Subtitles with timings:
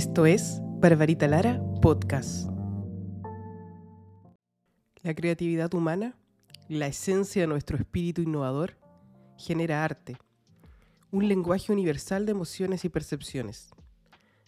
[0.00, 2.48] Esto es Barbarita Lara Podcast.
[5.02, 6.16] La creatividad humana,
[6.68, 8.78] la esencia de nuestro espíritu innovador,
[9.36, 10.16] genera arte,
[11.10, 13.72] un lenguaje universal de emociones y percepciones.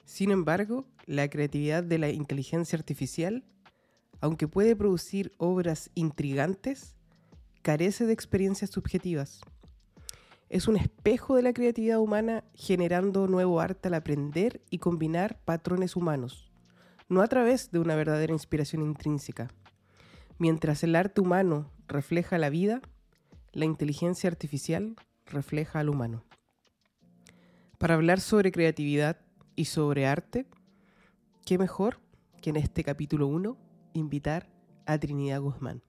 [0.07, 3.45] Sin embargo, la creatividad de la inteligencia artificial,
[4.23, 6.97] aunque puede producir obras intrigantes,
[7.61, 9.43] carece de experiencias subjetivas.
[10.53, 15.97] Es un espejo de la creatividad humana generando nuevo arte al aprender y combinar patrones
[15.97, 16.53] humanos,
[17.09, 19.49] no a través de una verdadera inspiración intrínseca.
[20.37, 22.83] Mientras el arte humano refleja la vida,
[23.53, 26.23] la inteligencia artificial refleja al humano.
[27.79, 29.17] Para hablar sobre creatividad
[29.57, 30.45] y sobre arte,
[31.47, 31.99] ¿qué mejor
[32.43, 33.57] que en este capítulo 1
[33.95, 34.53] invitar
[34.85, 35.83] a Trinidad Guzmán?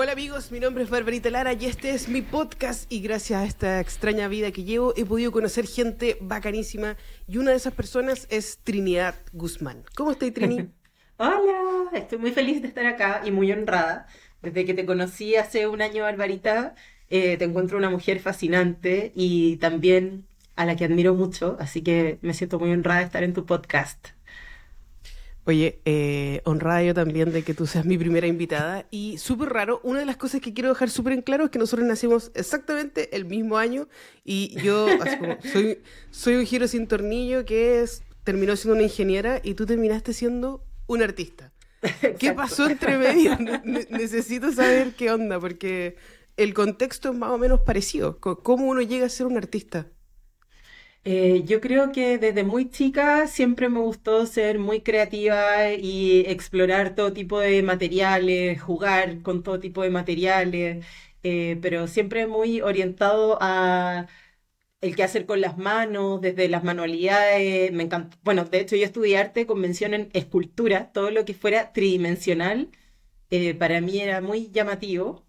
[0.00, 3.44] Hola amigos, mi nombre es Barbarita Lara y este es mi podcast y gracias a
[3.44, 8.28] esta extraña vida que llevo he podido conocer gente bacanísima y una de esas personas
[8.30, 9.82] es Trinidad Guzmán.
[9.96, 10.68] ¿Cómo estás Trini?
[11.16, 14.06] Hola, estoy muy feliz de estar acá y muy honrada.
[14.40, 16.76] Desde que te conocí hace un año, Barbarita,
[17.10, 22.20] eh, te encuentro una mujer fascinante y también a la que admiro mucho, así que
[22.22, 24.10] me siento muy honrada de estar en tu podcast.
[25.48, 28.84] Oye, eh, honrada yo también de que tú seas mi primera invitada.
[28.90, 31.58] Y súper raro, una de las cosas que quiero dejar súper en claro es que
[31.58, 33.88] nosotros nacimos exactamente el mismo año
[34.26, 34.86] y yo
[35.50, 35.78] soy,
[36.10, 40.66] soy un giro sin tornillo que es, terminó siendo una ingeniera y tú terminaste siendo
[40.86, 41.50] un artista.
[42.18, 43.38] ¿Qué pasó entre medio?
[43.88, 45.96] necesito saber qué onda, porque
[46.36, 48.20] el contexto es más o menos parecido.
[48.20, 49.86] ¿Cómo uno llega a ser un artista?
[51.10, 56.94] Eh, yo creo que desde muy chica siempre me gustó ser muy creativa y explorar
[56.94, 60.84] todo tipo de materiales, jugar con todo tipo de materiales,
[61.22, 64.06] eh, pero siempre muy orientado a
[64.82, 68.18] el que hacer con las manos, desde las manualidades, me encanta.
[68.24, 72.70] Bueno, de hecho yo estudié arte con mención en escultura, todo lo que fuera tridimensional,
[73.30, 75.26] eh, para mí era muy llamativo.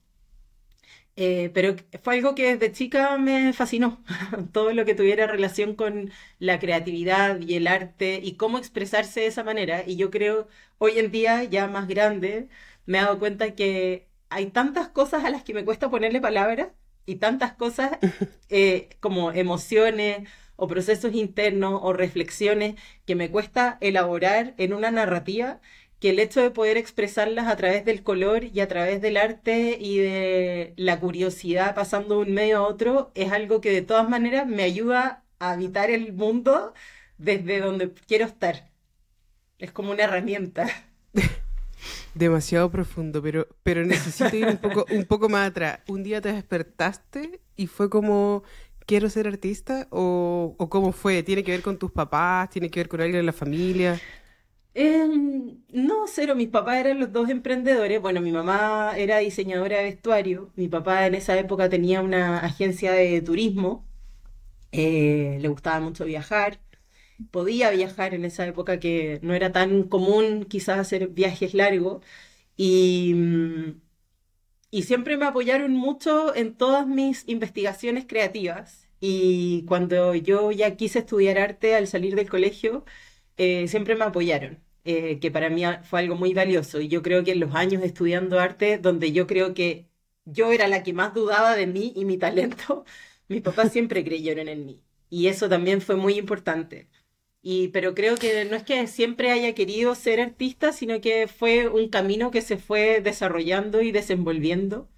[1.22, 4.02] Eh, pero fue algo que desde chica me fascinó,
[4.54, 9.28] todo lo que tuviera relación con la creatividad y el arte y cómo expresarse de
[9.28, 9.84] esa manera.
[9.86, 10.48] Y yo creo,
[10.78, 12.48] hoy en día, ya más grande,
[12.86, 16.70] me he dado cuenta que hay tantas cosas a las que me cuesta ponerle palabras
[17.06, 17.98] y tantas cosas
[18.50, 22.76] eh, como emociones o procesos internos o reflexiones
[23.06, 25.60] que me cuesta elaborar en una narrativa
[26.00, 29.78] que el hecho de poder expresarlas a través del color y a través del arte
[29.80, 34.10] y de la curiosidad pasando de un medio a otro es algo que de todas
[34.10, 36.74] maneras me ayuda a habitar el mundo
[37.18, 38.70] desde donde quiero estar.
[39.58, 40.68] Es como una herramienta.
[42.16, 45.80] Demasiado profundo, pero, pero necesito ir un poco, un poco más atrás.
[45.88, 48.44] ¿Un día te despertaste y fue como,
[48.86, 49.88] quiero ser artista?
[49.92, 51.24] ¿O, ¿O cómo fue?
[51.24, 52.50] ¿Tiene que ver con tus papás?
[52.50, 54.00] ¿Tiene que ver con alguien en la familia?
[54.74, 58.02] No, cero, mis papás eran los dos emprendedores.
[58.02, 62.92] Bueno, mi mamá era diseñadora de vestuario, mi papá en esa época tenía una agencia
[62.94, 63.86] de turismo,
[64.72, 66.60] eh, le gustaba mucho viajar,
[67.32, 72.04] podía viajar en esa época que no era tan común quizás hacer viajes largos
[72.58, 73.82] y, mm,
[74.72, 78.88] y siempre me apoyaron mucho en todas mis investigaciones creativas.
[79.02, 82.86] Y cuando yo ya quise estudiar arte al salir del colegio,
[83.40, 86.82] eh, siempre me apoyaron, eh, que para mí fue algo muy valioso.
[86.82, 89.88] Y yo creo que en los años estudiando arte, donde yo creo que
[90.26, 92.86] yo era la que más dudaba de mí y mi talento,
[93.30, 94.84] mis papás siempre creyeron en mí.
[95.10, 96.90] Y eso también fue muy importante.
[97.42, 101.70] Y, pero creo que no es que siempre haya querido ser artista, sino que fue
[101.70, 104.90] un camino que se fue desarrollando y desenvolviendo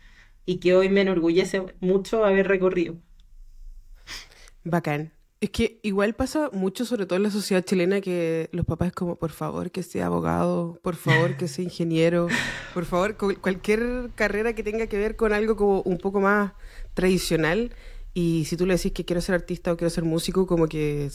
[0.46, 2.98] y que hoy me enorgullece mucho haber recorrido.
[4.66, 5.12] Bacán.
[5.42, 9.16] Es que igual pasa mucho, sobre todo en la sociedad chilena, que los papás como,
[9.16, 12.28] por favor, que sea abogado, por favor, que sea ingeniero,
[12.76, 16.54] por favor, cualquier carrera que tenga que ver con algo como un poco más
[16.94, 17.74] tradicional.
[18.14, 21.10] Y si tú le decís que quiero ser artista o quiero ser músico, como que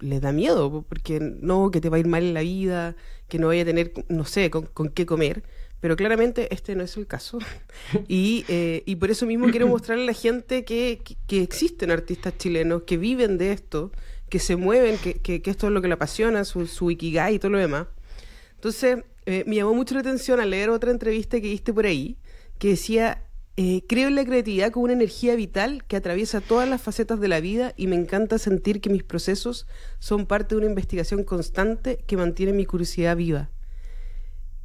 [0.00, 2.96] les da miedo, porque no, que te va a ir mal en la vida,
[3.28, 5.42] que no vaya a tener, no sé, con qué comer.
[5.84, 7.40] Pero claramente este no es el caso.
[8.08, 12.38] Y, eh, y por eso mismo quiero mostrarle a la gente que, que, existen artistas
[12.38, 13.92] chilenos que viven de esto,
[14.30, 17.38] que se mueven, que, que, esto es lo que le apasiona, su, su ikigai y
[17.38, 17.88] todo lo demás.
[18.54, 22.16] Entonces, eh, me llamó mucho la atención al leer otra entrevista que viste por ahí,
[22.58, 23.22] que decía,
[23.58, 27.28] eh, creo en la creatividad como una energía vital que atraviesa todas las facetas de
[27.28, 29.66] la vida y me encanta sentir que mis procesos
[29.98, 33.50] son parte de una investigación constante que mantiene mi curiosidad viva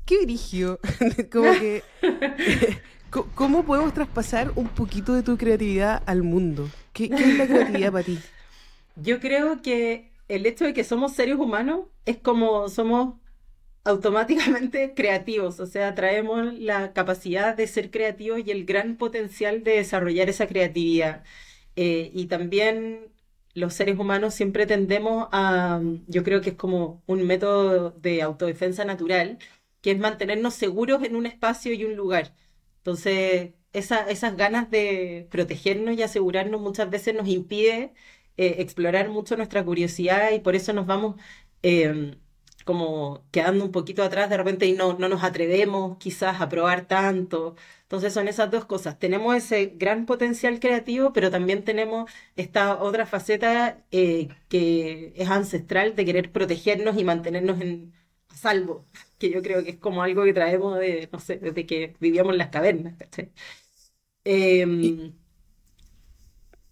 [0.09, 0.79] qué grigio.
[1.31, 1.83] Como que.
[3.33, 6.69] ¿Cómo podemos traspasar un poquito de tu creatividad al mundo?
[6.93, 8.19] ¿Qué, es la creatividad para ti?
[8.95, 13.15] Yo creo que el hecho de que somos seres humanos es como somos
[13.83, 19.77] automáticamente creativos, o sea, traemos la capacidad de ser creativos y el gran potencial de
[19.77, 21.23] desarrollar esa creatividad.
[21.75, 23.07] Eh, y también
[23.55, 28.85] los seres humanos siempre tendemos a, yo creo que es como un método de autodefensa
[28.85, 29.39] natural,
[29.81, 32.35] que es mantenernos seguros en un espacio y un lugar.
[32.77, 37.93] Entonces, esas ganas de protegernos y asegurarnos muchas veces nos impide
[38.37, 41.15] eh, explorar mucho nuestra curiosidad y por eso nos vamos
[41.61, 42.15] em,
[42.65, 46.87] como quedando un poquito atrás de repente y no, no nos atrevemos quizás a probar
[46.87, 47.55] tanto.
[47.83, 48.99] Entonces son esas dos cosas.
[48.99, 55.95] Tenemos ese gran potencial creativo, pero también tenemos esta otra faceta eh, que es ancestral
[55.95, 57.93] de querer protegernos y mantenernos en,
[58.29, 58.85] a salvo,
[59.19, 62.33] que yo creo que es como algo que traemos de, no sé, desde que vivíamos
[62.33, 62.95] en las cavernas.
[64.25, 65.13] Em,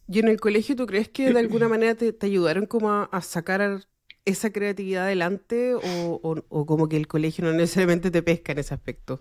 [0.08, 3.86] y, en el colegio tú crees que de alguna manera te, ayudaron como a, sacar
[4.26, 9.20] esa creatividad adelante o, como que el colegio no necesariamente te pesca en ese aspecto?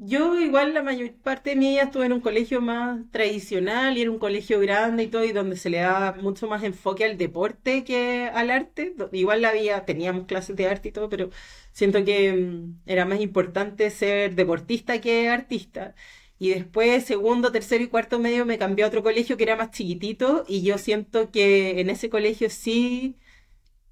[0.00, 4.02] Yo igual la mayor parte de mi vida estuve en un colegio más tradicional y
[4.02, 7.16] era un colegio grande y todo y donde se le daba mucho más enfoque al
[7.16, 8.94] deporte que al arte.
[9.12, 11.30] Igual había, teníamos clases de arte y todo, pero
[11.72, 15.94] siento que mm, era más importante ser deportista que artista.
[16.38, 19.70] Y después, segundo, tercero y cuarto medio, me cambié a otro colegio que era más
[19.70, 23.16] chiquitito y yo siento que en ese colegio sí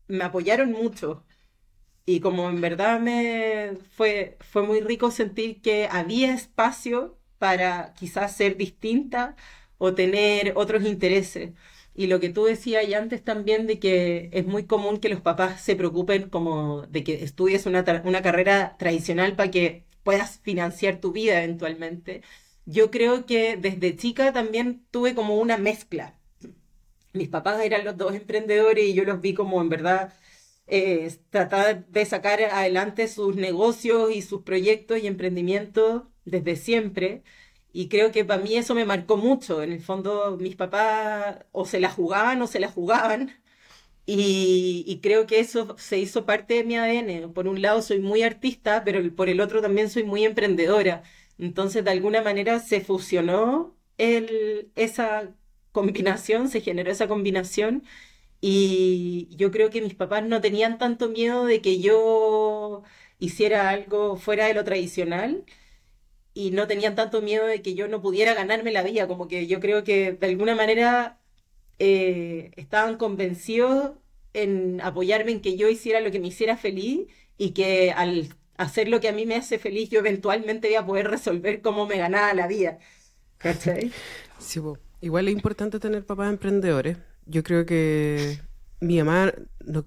[0.08, 1.24] me apoyaron mucho.
[2.06, 8.36] Y como en verdad me fue, fue muy rico sentir que había espacio para quizás
[8.36, 9.36] ser distinta
[9.78, 11.52] o tener otros intereses.
[11.94, 15.20] Y lo que tú decías ya antes también de que es muy común que los
[15.20, 21.00] papás se preocupen como de que estudies una, una carrera tradicional para que puedas financiar
[21.00, 22.22] tu vida eventualmente.
[22.66, 26.14] Yo creo que desde chica también tuve como una mezcla.
[27.12, 30.12] Mis papás eran los dos emprendedores y yo los vi como en verdad
[30.66, 37.22] eh, tratar de sacar adelante sus negocios y sus proyectos y emprendimientos desde siempre.
[37.72, 39.62] Y creo que para mí eso me marcó mucho.
[39.62, 43.32] En el fondo, mis papás o se la jugaban o se la jugaban.
[44.06, 47.32] Y, creo que eso se hizo parte de mi ADN.
[47.32, 51.02] Por un lado soy muy artista, pero por el otro también soy muy emprendedora.
[51.38, 55.34] Entonces, de alguna manera se fusionó el, esa
[55.72, 57.82] combinación, se generó esa combinación.
[58.48, 62.84] Y yo creo que mis papás no tenían tanto miedo de que yo
[63.18, 65.44] hiciera algo fuera de lo tradicional
[66.34, 69.08] y no tenían tanto miedo de que yo no pudiera ganarme la vida.
[69.08, 71.20] Como que yo creo que de alguna manera
[71.80, 73.92] eh, estaban convencidos
[74.34, 77.08] en apoyarme en que yo hiciera lo que me hiciera feliz
[77.38, 80.86] y que al hacer lo que a mí me hace feliz, yo eventualmente voy a
[80.86, 82.78] poder resolver cómo me ganaba la vida.
[83.38, 83.92] ¿Cachai?
[84.38, 84.60] Sí,
[85.00, 86.98] igual es importante tener papás emprendedores.
[87.26, 88.40] Yo creo que
[88.80, 89.32] mi mamá
[89.64, 89.86] no,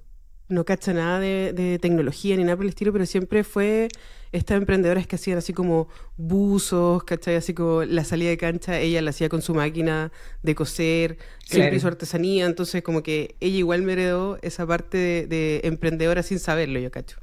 [0.50, 3.88] no cacha nada de, de, tecnología ni nada por el estilo, pero siempre fue
[4.32, 5.88] estas emprendedoras que hacían así como
[6.18, 7.36] buzos, ¿cachai?
[7.36, 10.12] Así como la salida de cancha, ella la hacía con su máquina
[10.44, 15.62] de coser, siempre hizo artesanía, entonces como que ella igual me heredó esa parte de,
[15.64, 17.18] emprendedora sin saberlo, yo cacho.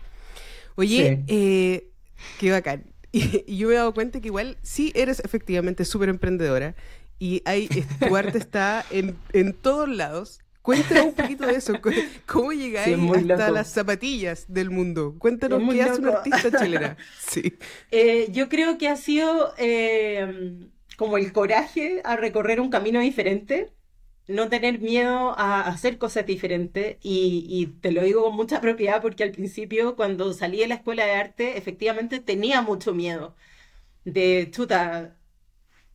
[0.74, 1.88] Oye, eh,
[2.38, 2.84] qué bacán.
[3.12, 6.74] Y, yo me he dado cuenta que igual sí eres efectivamente súper emprendedora
[7.18, 7.68] y hay,
[8.00, 11.74] tu arte está en, en todos lados Cuéntanos un poquito de eso.
[12.26, 12.98] ¿Cómo llegáis
[13.30, 15.14] hasta las zapatillas del mundo?
[15.16, 16.96] Cuéntanos qué hace un artista chilena.
[17.20, 17.56] Sí.
[17.92, 23.70] Eh, yo creo que ha sido eh, como el coraje a recorrer un camino diferente,
[24.26, 26.96] no tener miedo a hacer cosas diferentes.
[27.00, 30.74] Y, y, te lo digo con mucha propiedad porque al principio, cuando salí de la
[30.74, 33.36] escuela de arte, efectivamente tenía mucho miedo
[34.04, 35.16] de, chuta,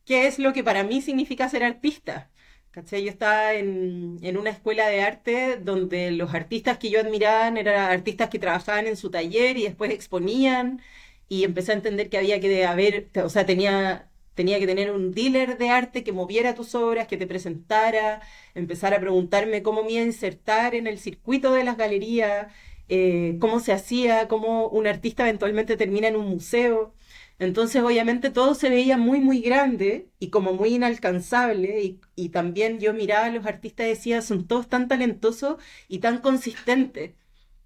[0.04, 2.30] ¿qué es lo que para mí significa ser artista?
[2.74, 8.30] Yo estaba en, una escuela de arte donde los artistas que yo admiraba eran artistas
[8.30, 10.80] que trabajaban en su taller y después exponían
[11.28, 15.12] y empecé a entender que había que haber, o sea, tenía, tenía que tener un
[15.12, 18.22] dealer de arte que moviera tus obras, que te presentara,
[18.54, 22.48] empezar a preguntarme cómo me iba a insertar en el circuito de las galerías,
[22.88, 26.94] eh, cómo se hacía, cómo un artista eventualmente termina en un museo.
[27.42, 31.98] Entonces, obviamente, todo se veía muy, muy grande y como muy inalcanzable.
[32.14, 35.56] Y, también yo miraba a los artistas y decía, son todos tan talentosos
[35.88, 37.12] y tan consistentes.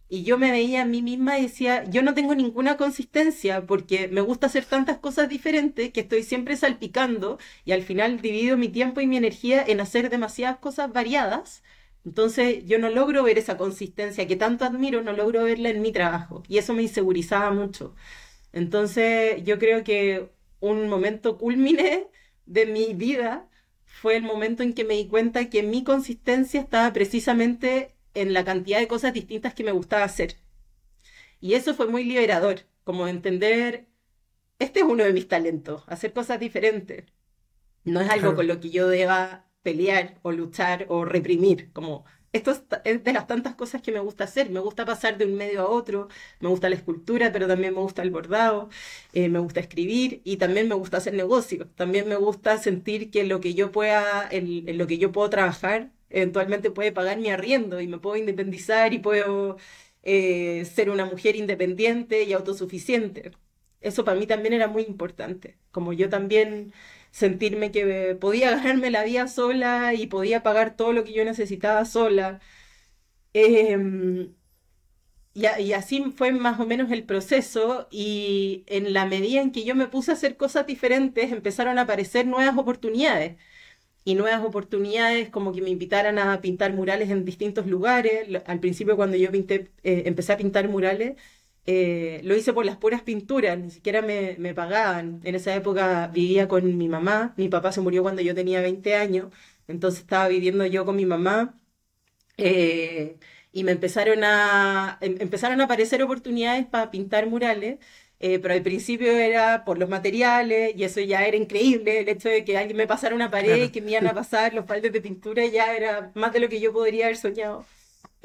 [0.08, 4.08] Y yo me veía a mí misma y decía, yo no tengo ninguna consistencia porque
[4.08, 8.68] me gusta hacer tantas cosas diferentes que estoy siempre salpicando y al final divido mi
[8.68, 11.62] tiempo y mi energía en hacer demasiadas cosas variadas.
[12.04, 15.92] Entonces yo no logro ver esa consistencia que tanto admiro, no logro verla en mi
[15.92, 17.94] trabajo y eso me insegurizaba mucho.
[18.56, 22.06] Entonces yo creo que un momento culmine
[22.46, 23.50] de mi vida
[23.84, 28.46] fue el momento en que me di cuenta que mi consistencia estaba precisamente en la
[28.46, 30.36] cantidad de cosas distintas que me gustaba hacer.
[31.38, 33.88] Y eso fue muy liberador, como entender,
[34.58, 37.04] este es uno de mis talentos, hacer cosas diferentes.
[37.84, 42.06] No es algo con lo que yo deba pelear o luchar o reprimir, como
[42.36, 42.52] esto
[42.84, 44.50] es, de las tantas cosas que me gusta hacer.
[44.50, 46.08] Me gusta pasar de un medio a otro,
[46.40, 48.68] me gusta la escultura, pero también me gusta el bordado,
[49.12, 51.68] eh, me gusta escribir y también me gusta hacer negocios.
[51.74, 55.90] También me gusta sentir que lo que yo pueda, en, lo que yo puedo trabajar,
[56.10, 59.56] eventualmente puede pagar mi arriendo y me puedo independizar y puedo
[60.02, 63.32] eh, ser una mujer independiente y autosuficiente.
[63.80, 65.58] Eso para mí también era muy importante.
[65.70, 66.72] Como yo también
[67.16, 71.84] sentirme que podía ganarme la vida sola y podía pagar todo lo que yo necesitaba
[71.86, 72.40] sola.
[73.34, 74.34] Em,
[75.34, 79.74] y, así fue más o menos el proceso y en la medida en que yo
[79.74, 83.36] me puse a hacer cosas diferentes empezaron a aparecer nuevas oportunidades
[84.04, 88.28] y nuevas oportunidades como que me invitaran a pintar murales en distintos lugares.
[88.46, 91.16] Al principio cuando yo pinté, eh, empecé a pintar murales,
[91.66, 95.20] eh, lo hice por las puras pinturas, ni siquiera me, pagaban.
[95.24, 98.94] En esa época vivía con mi mamá, mi papá se murió cuando yo tenía 20
[98.94, 99.32] años,
[99.68, 101.58] entonces estaba viviendo yo con mi mamá.
[102.38, 103.18] Eh,
[103.52, 107.78] y me empezaron a, em, empezaron a aparecer oportunidades para pintar murales,
[108.20, 112.28] eh, pero al principio era por los materiales y eso ya era increíble, el hecho
[112.28, 114.92] de que alguien me pasara una pared y que me iban a pasar los baldes
[114.92, 117.64] de pintura ya era más de lo que yo podría haber soñado.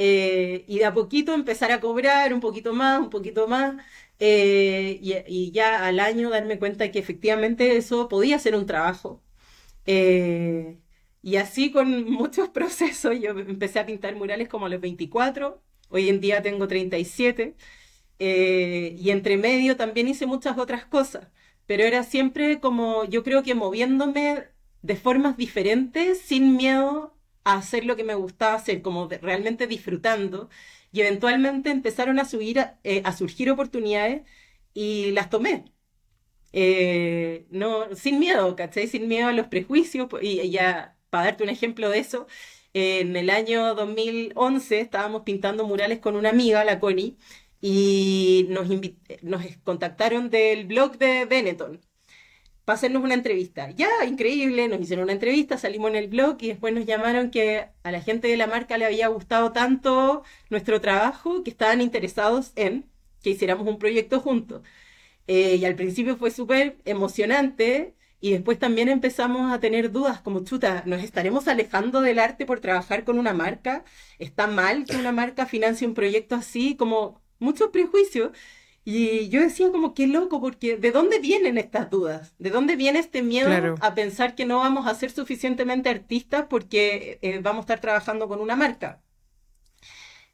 [0.04, 3.76] Eh, y de a poquito empezar a cobrar un poquito más, un poquito más,
[4.20, 9.22] eh, y, ya al año darme cuenta que efectivamente eso podía ser un trabajo.
[9.86, 10.80] Eh,
[11.22, 16.10] y así con muchos procesos, yo empecé a pintar murales como a los 24, hoy
[16.10, 17.56] en día tengo 37,
[18.20, 21.28] y entre medio también hice muchas otras cosas,
[21.66, 24.46] pero era siempre como yo creo que moviéndome
[24.82, 30.50] de formas diferentes, sin miedo a hacer lo que me gustaba hacer, como realmente disfrutando,
[30.92, 34.24] y eventualmente empezaron a, subir, eh, surgir oportunidades
[34.74, 35.66] y las tomé.
[36.54, 38.88] Eh, no, sin miedo, ¿cachai?
[38.88, 42.28] Sin miedo a los prejuicios, y, ya, para darte un ejemplo de eso,
[42.74, 47.18] en el año 2011 estábamos pintando murales con una amiga, la Connie,
[47.62, 48.68] y nos,
[49.22, 51.82] nos contactaron del blog de Benetton
[52.66, 53.72] para una entrevista.
[53.72, 57.68] Ya, increíble, nos hicieron una entrevista, salimos en el blog y después nos llamaron que
[57.84, 62.52] a la gente de la marca le había gustado tanto nuestro trabajo que estaban interesados
[62.56, 62.90] en
[63.22, 64.62] que hiciéramos un proyecto juntos.
[65.28, 70.44] Eh, y al principio fue súper emocionante y después también empezamos a tener dudas como,
[70.44, 73.84] chuta, ¿nos estaremos alejando del arte por trabajar con una marca?
[74.20, 76.76] ¿Está mal que una marca financie un proyecto así?
[76.76, 78.32] Como muchos prejuicios.
[78.84, 82.34] Y yo decía como qué loco, porque ¿de dónde vienen estas dudas?
[82.40, 87.20] ¿De dónde viene este miedo a pensar que no vamos a ser suficientemente artistas porque
[87.22, 89.02] eh, vamos a estar trabajando con una marca?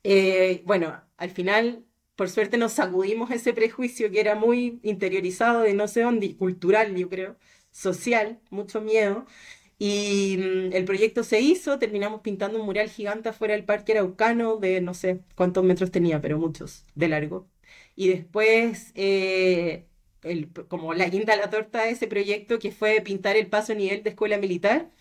[0.04, 1.84] Eh, bueno, al final,
[2.16, 6.96] por suerte nos sacudimos ese prejuicio que era muy interiorizado de no sé dónde, cultural
[6.96, 7.38] yo creo,
[7.72, 9.26] social, mucho miedo.
[9.80, 14.58] Y mm, el proyecto se hizo, terminamos pintando un mural gigante afuera del Parque Araucano
[14.58, 17.48] de no sé cuántos metros tenía, pero muchos de largo
[17.96, 19.88] y después, eh,
[20.68, 24.04] como la guinda la torta de ese proyecto, que fue pintar el paso a nivel
[24.04, 24.92] de escuela militar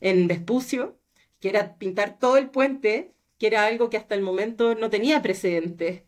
[0.00, 0.98] en Vespucio,
[1.40, 5.22] que era pintar todo el puente, que era algo que hasta el momento no tenía
[5.22, 6.02] precedentes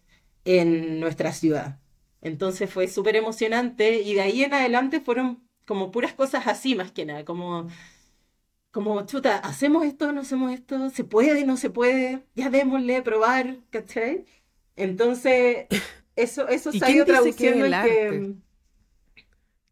[0.44, 1.80] en nuestra ciudad.
[2.22, 6.92] Entonces fue súper emocionante y de ahí en adelante fueron como puras cosas así más
[6.92, 7.68] que nada, como,
[8.70, 13.58] como chuta, hacemos esto, no hacemos esto, se puede, no se puede, ya démosle, probar,
[13.70, 14.26] ¿cachai?
[14.76, 15.66] Entonces,
[16.16, 18.34] eso, eso se ha ido traduciendo en que...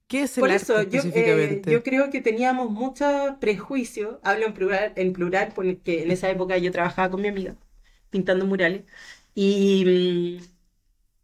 [0.06, 4.52] ¿Qué es el Por eso, yo, eh, yo creo que teníamos mucho prejuicio, hablo en
[4.54, 7.56] plural, en plural, porque en esa época yo trabajaba con mi amiga,
[8.10, 8.84] pintando murales,
[9.34, 10.40] y,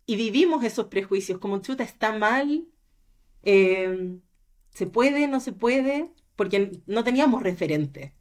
[0.07, 2.67] y vivimos esos prejuicios, como chuta, está mal,
[3.45, 4.19] eh,
[4.71, 8.12] se puede, no se puede, porque no teníamos referentes.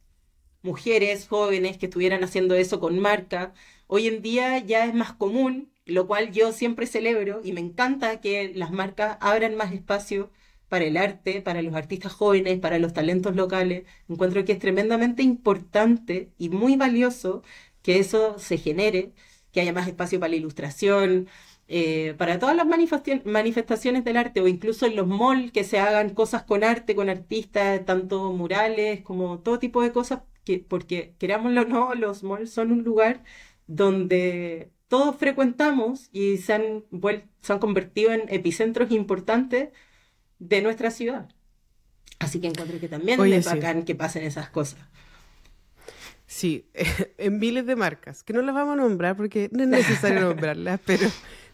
[0.62, 3.54] Mujeres jóvenes que estuvieran haciendo eso con marca.
[3.86, 8.20] Hoy en día ya es más común lo cual yo siempre celebro y me encanta
[8.20, 10.30] que las marcas abran más espacio
[10.68, 13.84] para el arte, para los artistas jóvenes, para los talentos locales.
[14.08, 17.42] Encuentro que es tremendamente importante y muy valioso
[17.82, 19.12] que eso se genere,
[19.52, 21.28] que haya más espacio para la ilustración,
[21.68, 22.66] eh, para todas las
[23.24, 27.08] manifestaciones del arte o incluso en los malls que se hagan cosas con arte, con
[27.08, 32.50] artistas, tanto murales como todo tipo de cosas, que, porque querámoslo o no, los malls
[32.50, 33.22] son un lugar
[33.66, 36.84] donde todos frecuentamos y se han,
[37.40, 39.68] se han convertido en epicentros importantes
[40.40, 41.28] de nuestra ciudad.
[42.18, 44.80] Así que encontré que también es bacán que pasen esas cosas.
[46.26, 46.68] Sí,
[47.18, 50.80] en miles de marcas, que no las vamos a nombrar porque no es necesario nombrarlas,
[50.84, 51.08] pero,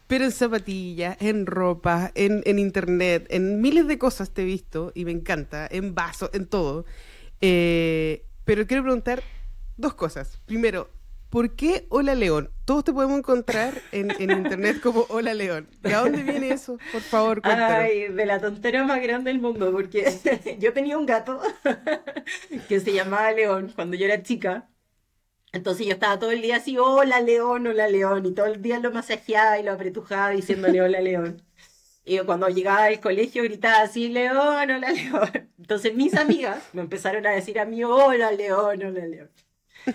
[0.06, 4.92] pero en zapatillas, en ropa, en, en, internet, en miles de cosas te he visto
[4.94, 6.86] y me encanta, en vasos, en todo.
[7.42, 9.22] Eh, pero quiero preguntar
[9.76, 10.40] dos cosas.
[10.46, 10.88] Primero,
[11.30, 12.50] ¿por qué Hola León?
[12.64, 15.68] Todos te podemos encontrar en, internet como Hola León.
[15.82, 16.78] ¿De dónde viene eso?
[16.92, 17.72] Por favor, cuéntanos.
[17.72, 21.40] Ay, de la tontera más grande del mundo, porque yo tenía un gato
[22.68, 24.68] que se llamaba León cuando yo era chica.
[25.52, 28.78] Entonces yo estaba todo el día así, hola León, hola León, y todo el día
[28.80, 31.42] lo masajeaba y lo apretujaba diciéndole hola León.
[32.04, 35.50] Y cuando llegaba al colegio gritaba así, León, hola León.
[35.58, 39.30] Entonces mis amigas me empezaron a decir a mí, hola León, hola León.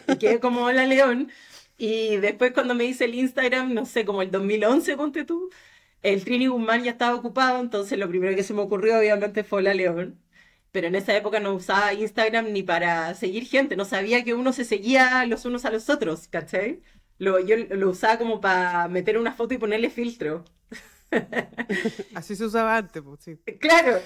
[0.06, 1.32] Y quedé como hola León.
[1.78, 5.50] Y después cuando me hice el Instagram, no sé, como el 2011, ponte tú,
[6.02, 9.60] el Trini Guzmán ya estaba ocupado, entonces lo primero que se me ocurrió obviamente fue
[9.60, 10.22] hola León.
[10.72, 14.54] Pero en esa época no usaba Instagram ni para seguir gente, no sabía que uno
[14.54, 16.82] se seguía los unos a los otros, ¿cachai?
[17.18, 20.46] Lo, yo lo usaba como para meter una foto y ponerle filtro.
[22.14, 23.40] Así se usaba antes, pues sí.
[23.60, 24.02] Claro.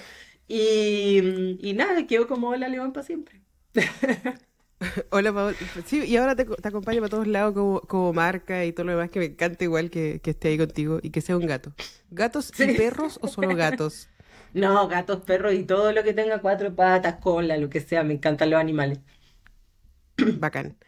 [0.48, 3.42] Y, y nada, quedó como hola León para siempre.
[5.10, 5.56] Hola, Paola.
[5.86, 8.92] Sí, y ahora te, te acompaño para todos lados como, como, marca y todo lo
[8.92, 11.72] demás que me encanta igual que, que esté ahí contigo y que sea un gato.
[12.10, 14.08] ¿Gatos y perros o solo gatos?
[14.54, 18.02] No, gatos, perros y todo lo que tenga cuatro patas, cola, lo que sea.
[18.04, 19.00] Me encantan los animales.
[20.38, 20.78] Bacán.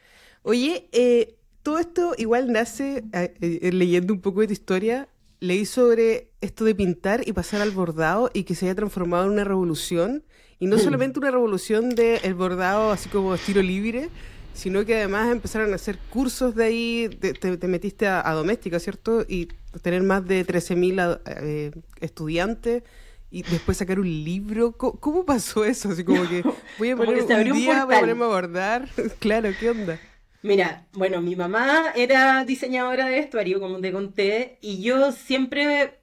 [0.43, 5.09] Oye, eh, todo esto igual nace eh, eh, leyendo un poco de tu historia.
[5.41, 9.33] Leí sobre esto de pintar y pasar al bordado y que se haya transformado en
[9.33, 10.25] una revolución
[10.59, 10.81] y no mm.
[10.81, 14.09] solamente una revolución del bordado así como estilo libre,
[14.55, 19.25] sino que además empezaron a hacer cursos de ahí, te, metiste a, doméstica, ¿cierto?
[19.29, 19.49] Y
[19.83, 22.83] tener más de 13.000 eh, estudiantes
[23.31, 24.73] y después sacar un libro.
[24.73, 25.91] ¿Cómo, pasó eso?
[25.91, 26.43] Así como que
[26.79, 28.89] voy a poner un día, voy a ponerme a bordar.
[29.21, 30.01] claro, ¿qué onda?
[30.43, 35.98] Mira, bueno, mi mamá era diseñadora de vestuario, como te conté, y yo siempre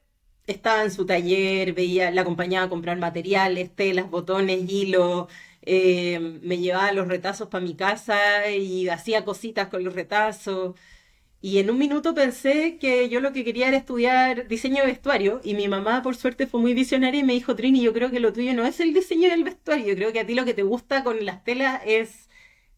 [0.48, 5.28] estaba en su taller, veía, la acompañaba a comprar materiales, telas, botones, hilo,
[5.64, 10.76] eh, me llevaba los retazos para mi casa y hacía cositas con los retazos.
[11.42, 15.42] Y en un minuto pensé que yo lo que quería era estudiar diseño de vestuario
[15.44, 18.20] y mi mamá por suerte fue muy visionaria y me dijo, Trini, yo creo que
[18.20, 20.56] lo tuyo no es el diseño del vestuario, yo creo que a ti lo que
[20.56, 22.30] te gusta con las telas es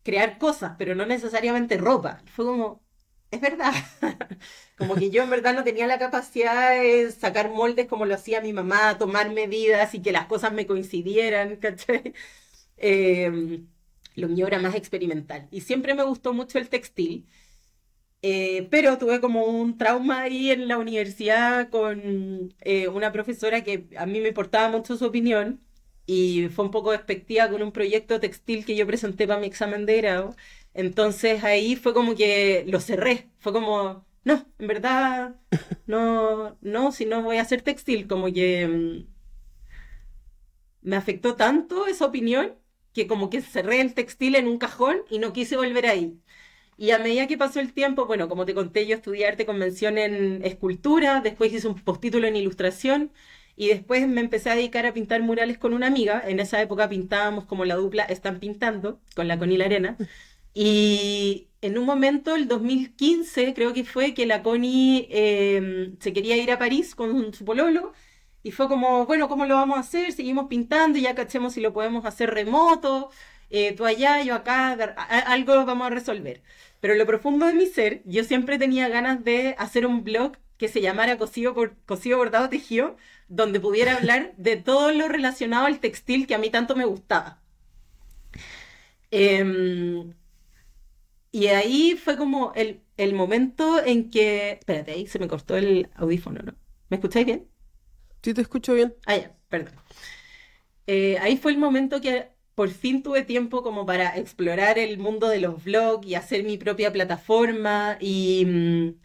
[0.03, 2.21] crear cosas, pero no necesariamente ropa.
[2.27, 2.81] Fue como,
[3.31, 3.73] es verdad.
[4.77, 8.41] como que yo en verdad no tenía la capacidad de sacar moldes como lo hacía
[8.41, 12.13] mi mamá, tomar medidas y que las cosas me coincidieran, ¿cachai?
[12.77, 13.67] Em,
[14.15, 15.47] lo mío era más experimental.
[15.51, 17.27] Y siempre me gustó mucho el textil.
[18.23, 23.87] Eh, pero tuve como un trauma ahí en la universidad con eh, una profesora que
[23.97, 25.61] a mí me importaba mucho su opinión
[26.07, 29.85] y fue un poco despectiva con un proyecto textil que yo presenté para mi examen
[29.85, 30.35] de grado
[30.77, 35.35] entonces ahí fue como que lo cerré, fue como, no, en verdad,
[35.87, 39.07] no, no, si no voy a hacer textil, como que mm,
[40.81, 42.55] me afectó tanto esa opinión
[42.93, 46.19] que como que cerré el textil en un cajón y no quise volver ahí.
[46.77, 49.97] Y a medida que pasó el tiempo, bueno, como te conté, yo estudié arte convención
[49.97, 53.11] en escultura, después hice un postítulo en ilustración
[53.55, 56.23] y después me empecé a dedicar a pintar murales con una amiga.
[56.25, 59.97] En esa época pintábamos como la dupla Están Pintando con la Conil Arena.
[60.59, 66.35] Y en un momento, el 2015, creo que fue que la Connie em, se quería
[66.35, 67.93] ir a París con su pololo.
[68.41, 70.11] Y fue como, bueno, ¿cómo lo vamos a hacer?
[70.13, 73.11] Seguimos pintando y ya cachemos si lo podemos hacer remoto.
[73.51, 74.71] Eh, tú allá, yo acá,
[75.27, 76.41] algo vamos a resolver.
[76.79, 80.69] Pero lo profundo de mi ser, yo siempre tenía ganas de hacer un blog que
[80.69, 81.53] se llamara Cocido,
[81.85, 86.49] Cocido Bordado Tejido, donde pudiera hablar de todo lo relacionado al textil que a mí
[86.49, 87.41] tanto me gustaba.
[89.11, 90.13] Eh,
[91.31, 94.51] y ahí fue como el, el momento en que...
[94.51, 96.55] Espérate, ahí se me cortó el audífono, ¿no?
[96.89, 97.47] ¿Me escucháis bien?
[98.21, 98.95] Sí, te escucho bien.
[99.05, 99.73] Ah, ya, perdón.
[100.87, 105.27] Eh, ahí fue el momento que por fin tuve tiempo como para explorar el mundo
[105.29, 108.95] de los blogs y hacer mi propia plataforma y, mm,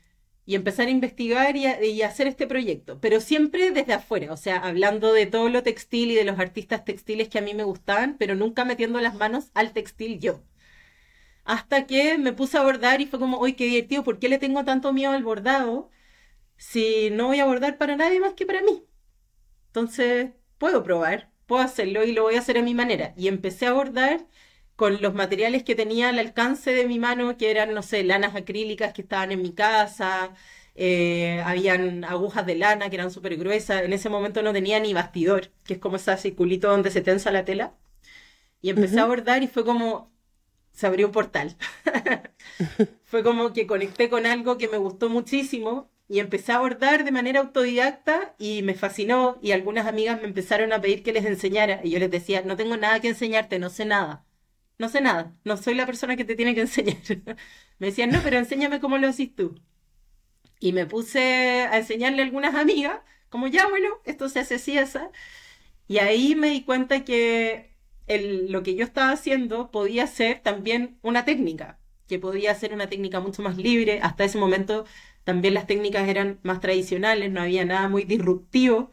[0.47, 4.57] y empezar a investigar y, y, hacer este proyecto, pero siempre desde afuera, o sea,
[4.59, 8.17] hablando de todo lo textil y de los artistas textiles que a mí me gustaban,
[8.19, 10.43] pero nunca metiendo las manos al textil yo.
[11.45, 14.39] Hasta que me puse a bordar y fue como, uy, qué divertido, ¿por qué le
[14.39, 15.91] tengo tanto miedo al bordado
[16.57, 18.85] si no voy a bordar para nadie más que para mí?
[19.69, 23.15] Entonces, puedo probar, puedo hacerlo y lo voy a hacer a mi manera.
[23.17, 24.27] Y empecé a bordar
[24.77, 28.35] con los materiales que tenía al alcance de mi mano, que eran, no sé, lanas
[28.37, 30.35] acrílicas que estaban en mi casa,
[30.75, 33.83] eh, habían agujas de lana que eran súper gruesas.
[33.83, 37.31] En ese momento no tenía ni bastidor, que es como ese circulito donde se tensa
[37.31, 37.75] la tela.
[38.63, 40.12] Y empecé a bordar y fue como,
[40.73, 41.57] se abrió un portal.
[43.05, 47.11] fue como que conecté con algo que me gustó muchísimo y empecé a bordar de
[47.11, 51.81] manera autodidacta y me fascinó y algunas amigas me empezaron a pedir que les enseñara
[51.85, 54.25] y yo les decía, no tengo nada que enseñarte, no sé nada.
[54.79, 56.97] No sé nada, no soy la persona que te tiene que enseñar.
[57.79, 59.55] me decían, no, pero enséñame cómo lo haces tú.
[60.61, 64.77] Y me puse a enseñarle a algunas amigas, como ya, bueno, esto se hace así.
[65.89, 67.72] Y ahí me di cuenta que
[68.07, 73.21] lo que yo estaba haciendo podía ser también una técnica, que podía ser una técnica
[73.21, 74.01] mucho más libre.
[74.03, 74.85] Hasta ese momento
[75.25, 78.91] también las técnicas eran más tradicionales, no había nada muy disruptivo.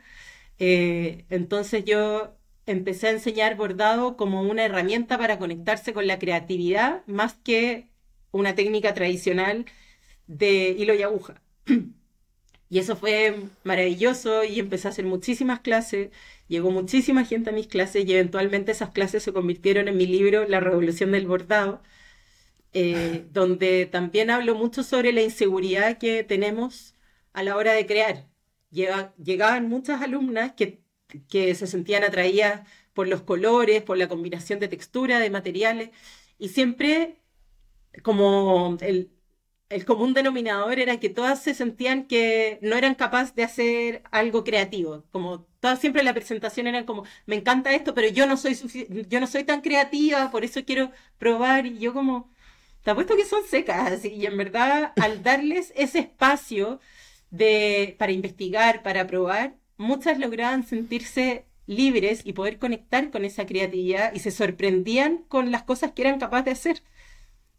[0.59, 7.03] Eh, entonces yo empecé a enseñar bordado como una herramienta para conectarse con la creatividad
[7.07, 7.89] más que
[8.31, 9.65] una técnica tradicional
[10.27, 11.41] de hilo y aguja.
[12.69, 16.11] Y eso fue maravilloso y empecé a hacer muchísimas clases,
[16.47, 20.47] llegó muchísima gente a mis clases y eventualmente esas clases se convirtieron en mi libro
[20.47, 21.81] La Revolución del Bordado,
[22.73, 26.95] eh, donde también hablo mucho sobre la inseguridad que tenemos
[27.33, 28.27] a la hora de crear.
[28.71, 30.83] llegaban muchas alumnas que,
[31.29, 35.89] que se sentían atraídas por los colores, por la combinación de textura, de materiales,
[36.37, 37.19] y siempre
[38.03, 39.11] como el,
[39.69, 44.43] el común denominador era que todas se sentían que no eran capaces de hacer algo
[44.43, 45.03] creativo.
[45.11, 48.55] Como todas siempre la presentación era como, me encanta esto, pero yo no soy
[49.07, 51.67] yo no soy tan creativa, por eso quiero probar.
[51.67, 52.31] Y yo como,
[52.83, 54.05] te apuesto que son secas.
[54.05, 56.79] Y en verdad, al darles ese espacio
[57.31, 64.13] de, para investigar, para probar, muchas lograban sentirse libres y poder conectar con esa creatividad
[64.15, 66.83] y se sorprendían con las cosas que eran capaces de hacer.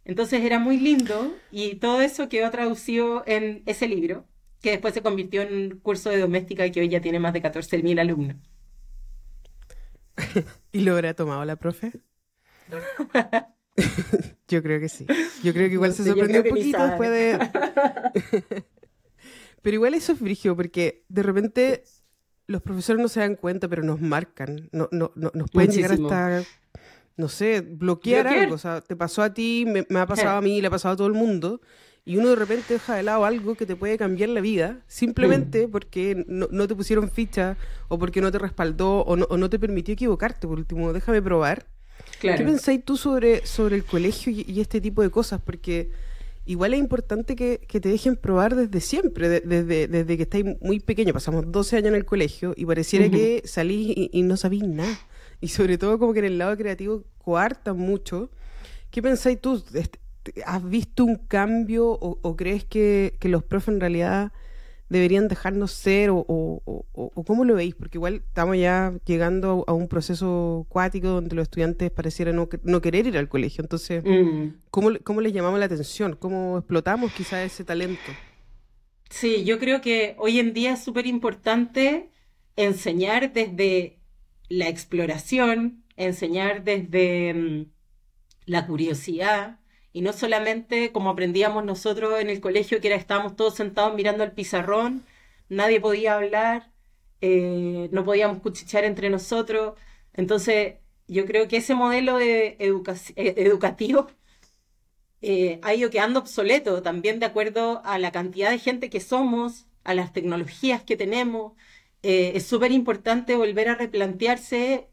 [0.04, 4.26] Entonces era muy lindo y todo eso quedó traducido en ese libro,
[4.60, 7.32] que después se convirtió en un curso de doméstica y que hoy ya tiene más
[7.32, 8.36] de 14.000 alumnos.
[10.72, 11.92] ¿Y lo habrá tomado la profe?
[14.48, 15.06] Yo creo que sí.
[15.42, 17.38] Yo creo que igual se sorprendió un poquito después de...
[19.62, 21.84] pero igual eso es frigio, porque de repente
[22.46, 24.68] los profesores no se dan cuenta, pero nos marcan.
[24.72, 26.42] No, no, nos pueden llegar hasta
[27.16, 28.54] no sé, bloquear, algo.
[28.54, 30.96] O sea, te pasó a ti, me, ha pasado a mí, le ha pasado a
[30.96, 31.60] todo el mundo.
[32.04, 35.66] Y uno de repente deja de lado algo que te puede cambiar la vida simplemente
[35.66, 35.70] mm.
[35.70, 37.56] porque no, te pusieron ficha
[37.88, 40.48] o porque no te respaldó o no, te permitió equivocarte.
[40.48, 41.66] Por último, déjame probar.
[42.20, 45.40] ¿Qué pensáis tú sobre, sobre el colegio y, este tipo de cosas?
[45.44, 45.90] Porque
[46.46, 51.12] igual es importante que, te dejen probar desde siempre, desde, desde que estáis muy pequeño.
[51.12, 54.98] Pasamos 12 años en el colegio y pareciera que salís y, y no sabís nada
[55.40, 58.30] y sobre todo como que en el lado creativo coartan mucho.
[58.90, 59.62] ¿Qué pensáis tú?
[60.44, 64.32] ¿Has visto un cambio o, crees que, los profes en realidad
[64.88, 66.24] deberían dejarnos ser o,
[67.26, 67.74] cómo lo veis?
[67.74, 73.06] Porque igual estamos ya llegando a un proceso cuático donde los estudiantes parecieran no, querer
[73.06, 73.62] ir al colegio.
[73.62, 74.54] Entonces, mm.
[74.70, 76.16] ¿cómo, ¿cómo les llamamos la atención?
[76.16, 78.10] ¿Cómo explotamos quizás ese talento?
[79.08, 82.10] Sí, yo creo que hoy en día es súper importante
[82.56, 83.99] enseñar desde
[84.50, 87.66] la exploración, enseñar desde mm,
[88.46, 89.60] la curiosidad
[89.92, 94.22] y no solamente como aprendíamos nosotros en el colegio, que era estábamos todos sentados mirando
[94.24, 95.04] al pizarrón,
[95.48, 96.70] nadie podía hablar,
[97.20, 99.74] eh, no podíamos cuchichear entre nosotros.
[100.14, 100.76] Entonces,
[101.08, 104.08] yo creo que ese modelo de eh, educativo
[105.22, 109.66] eh, ha ido quedando obsoleto también de acuerdo a la cantidad de gente que somos,
[109.84, 111.52] a las tecnologías que tenemos.
[112.02, 114.90] Eh, es súper importante volver a replantearse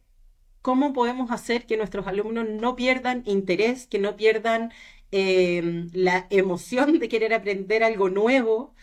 [0.61, 4.71] cómo podemos hacer que nuestros alumnos no pierdan interés, que no pierdan
[5.11, 8.75] em, la emoción de querer aprender algo nuevo,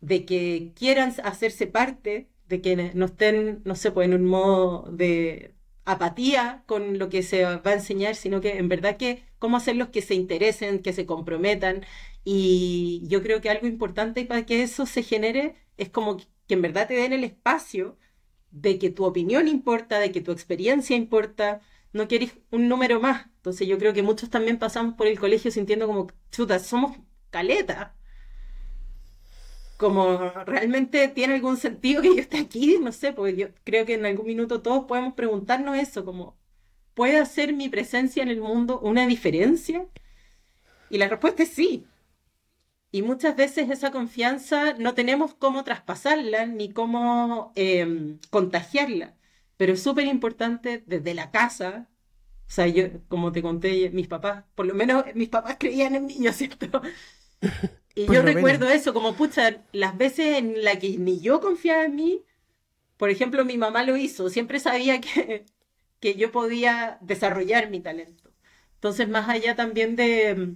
[0.00, 4.90] de que quieran hacerse parte, de que no estén, no sé, pues en un modo
[4.92, 5.54] de
[5.84, 9.88] apatía con lo que se va a enseñar, sino que en verdad que cómo hacerlos
[9.90, 11.84] que se interesen, que se comprometan.
[12.24, 16.18] Y yo creo que algo importante para que eso se genere es como
[16.50, 17.96] que en verdad te den el espacio
[18.50, 21.60] de que tu opinión importa, de que tu experiencia importa,
[21.92, 23.26] no quieres un número más.
[23.36, 26.98] Entonces yo creo que muchos también pasamos por el colegio sintiendo como, chuta, somos
[27.30, 27.94] caleta.
[29.76, 33.94] Como realmente tiene algún sentido que yo esté aquí, no sé, porque yo creo que
[33.94, 36.36] en algún minuto todos podemos preguntarnos eso, como,
[36.94, 39.86] ¿puede hacer mi presencia en el mundo una diferencia?
[40.90, 41.89] Y la respuesta es sí.
[42.92, 49.14] Y muchas veces esa confianza no tenemos cómo traspasarla ni cómo em, contagiarla.
[49.56, 51.88] Pero es súper importante desde la casa.
[52.48, 56.06] O sea, yo, como te conté, mis papás, por lo menos mis papás creían en
[56.06, 56.82] mí, ¿cierto?
[57.94, 61.96] Y yo recuerdo eso, como pucha, las veces en las que ni yo confiaba en
[61.96, 62.24] mí,
[62.96, 65.44] por ejemplo, mi mamá lo hizo, siempre sabía que,
[65.98, 68.30] que yo podía desarrollar mi talento.
[68.74, 70.54] Entonces, más allá también de,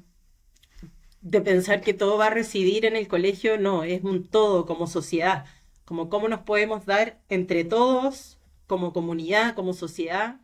[1.25, 4.87] de pensar que todo va a residir en el colegio, no, es un todo como
[4.87, 5.47] sociedad,
[5.85, 10.41] como cómo nos podemos dar entre todos, como comunidad, como sociedad,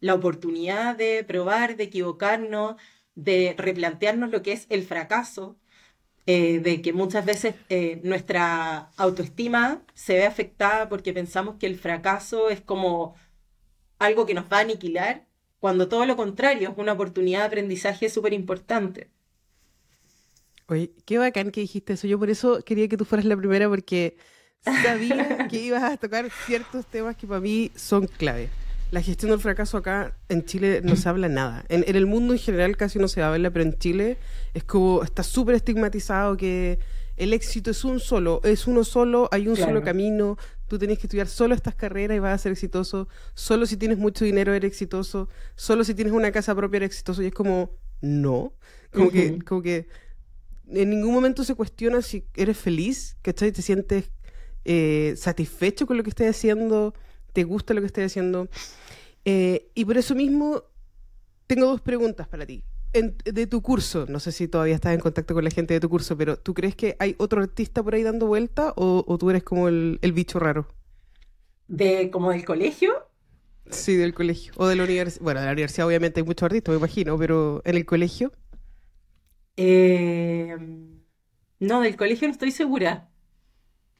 [0.00, 2.76] la oportunidad de probar, de equivocarnos,
[3.14, 5.56] de replantearnos lo que es el fracaso,
[6.26, 11.78] eh, de que muchas veces eh, nuestra autoestima se ve afectada porque pensamos que el
[11.78, 13.14] fracaso es como
[13.98, 15.26] algo que nos va a aniquilar,
[15.60, 19.13] cuando todo lo contrario es una oportunidad de aprendizaje súper importante.
[20.66, 22.06] Oye, qué bacán que dijiste eso.
[22.06, 24.16] Yo por eso quería que tú fueras la primera porque
[24.64, 28.48] sabía que ibas a tocar ciertos temas que para mí son clave.
[28.90, 31.64] La gestión del fracaso acá en Chile no se habla nada.
[31.68, 34.18] En, el mundo en general casi no se habla, pero en Chile
[34.54, 36.78] es como está súper estigmatizado que
[37.16, 40.36] el éxito es un solo, es uno solo, hay un solo camino,
[40.68, 43.98] tú tenés que estudiar solo estas carreras y vas a ser exitoso, solo si tienes
[43.98, 47.22] mucho dinero eres exitoso, solo si tienes una casa propia eres exitoso.
[47.22, 48.52] Y es como, no,
[48.92, 49.88] como, que, como que
[50.74, 53.52] en ningún momento se cuestiona si eres feliz, ¿cachai?
[53.52, 54.10] Te sientes
[54.64, 56.94] eh, satisfecho con lo que estás haciendo,
[57.32, 58.48] te gusta lo que estás haciendo.
[59.24, 60.64] Eh, y por eso mismo
[61.46, 62.64] tengo dos preguntas para ti.
[62.92, 65.88] de tu curso, no sé si todavía estás en contacto con la gente de tu
[65.88, 69.42] curso, pero ¿tú crees que hay otro artista por ahí dando vuelta o, tú eres
[69.42, 70.68] como el, bicho raro?
[71.66, 72.92] ¿De como del colegio?
[73.70, 74.52] Sí, del colegio.
[74.56, 75.24] O de la universidad.
[75.24, 78.30] Bueno, de la universidad obviamente hay muchos artistas, me imagino, pero ¿en el colegio?
[79.56, 80.56] Eh,
[81.60, 83.08] no, del colegio no estoy segura.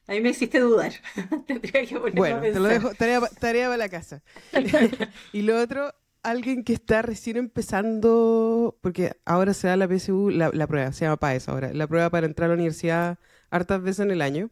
[0.07, 0.93] A mí me hiciste dudar.
[1.47, 4.23] Tendría que bueno, te lo dejo, tarea, para la casa.
[5.33, 10.67] y lo otro, alguien que está recién empezando, porque ahora se da la PSU, la,
[10.67, 13.19] prueba, se llama PAES ahora, la prueba para entrar a la universidad
[13.51, 14.51] hartas veces en el año.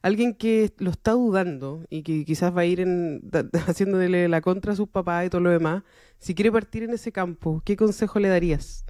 [0.00, 3.20] Alguien que lo está dudando y que quizás va a ir en,
[3.66, 5.84] haciéndole la contra a sus papás y todo lo demás,
[6.18, 8.84] si quiere partir en ese campo, ¿qué consejo le darías?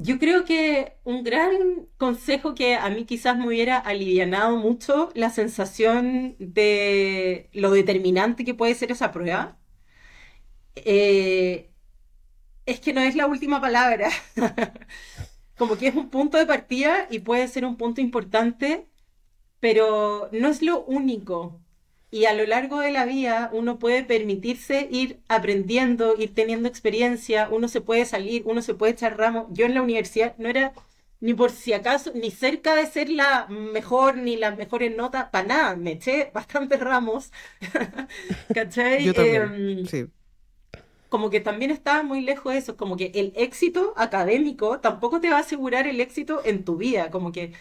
[0.00, 5.28] Yo creo que un gran consejo que a mí quizás me hubiera alivianado mucho la
[5.30, 9.58] sensación de lo determinante que puede ser esa prueba
[10.76, 11.70] eh,
[12.66, 14.10] es que no es la última palabra.
[15.58, 18.88] Como que es un punto de partida y puede ser un punto importante,
[19.60, 21.60] pero no es lo único.
[22.10, 27.48] Y a lo largo de la vida uno puede permitirse ir aprendiendo, ir teniendo experiencia,
[27.50, 29.46] uno se puede salir, uno se puede echar ramos.
[29.50, 30.72] Yo en la universidad no era
[31.20, 35.46] ni por si acaso, ni cerca de ser la mejor, ni las mejores notas, para
[35.46, 37.32] nada, me eché bastantes ramos.
[38.54, 39.04] ¿Cachai?
[39.04, 40.06] Yo también, em, sí.
[41.08, 45.30] Como que también estaba muy lejos de eso, como que el éxito académico tampoco te
[45.30, 47.52] va a asegurar el éxito en tu vida, como que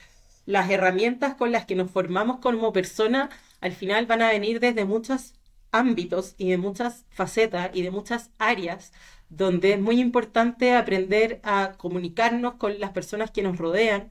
[0.46, 3.30] las herramientas con las que nos formamos como personas
[3.62, 5.34] al final van a venir desde muchos
[5.72, 8.94] ámbitos y de muchas facetas y de muchas áreas
[9.30, 14.10] donde es muy importante aprender a comunicarnos con las personas que nos rodean,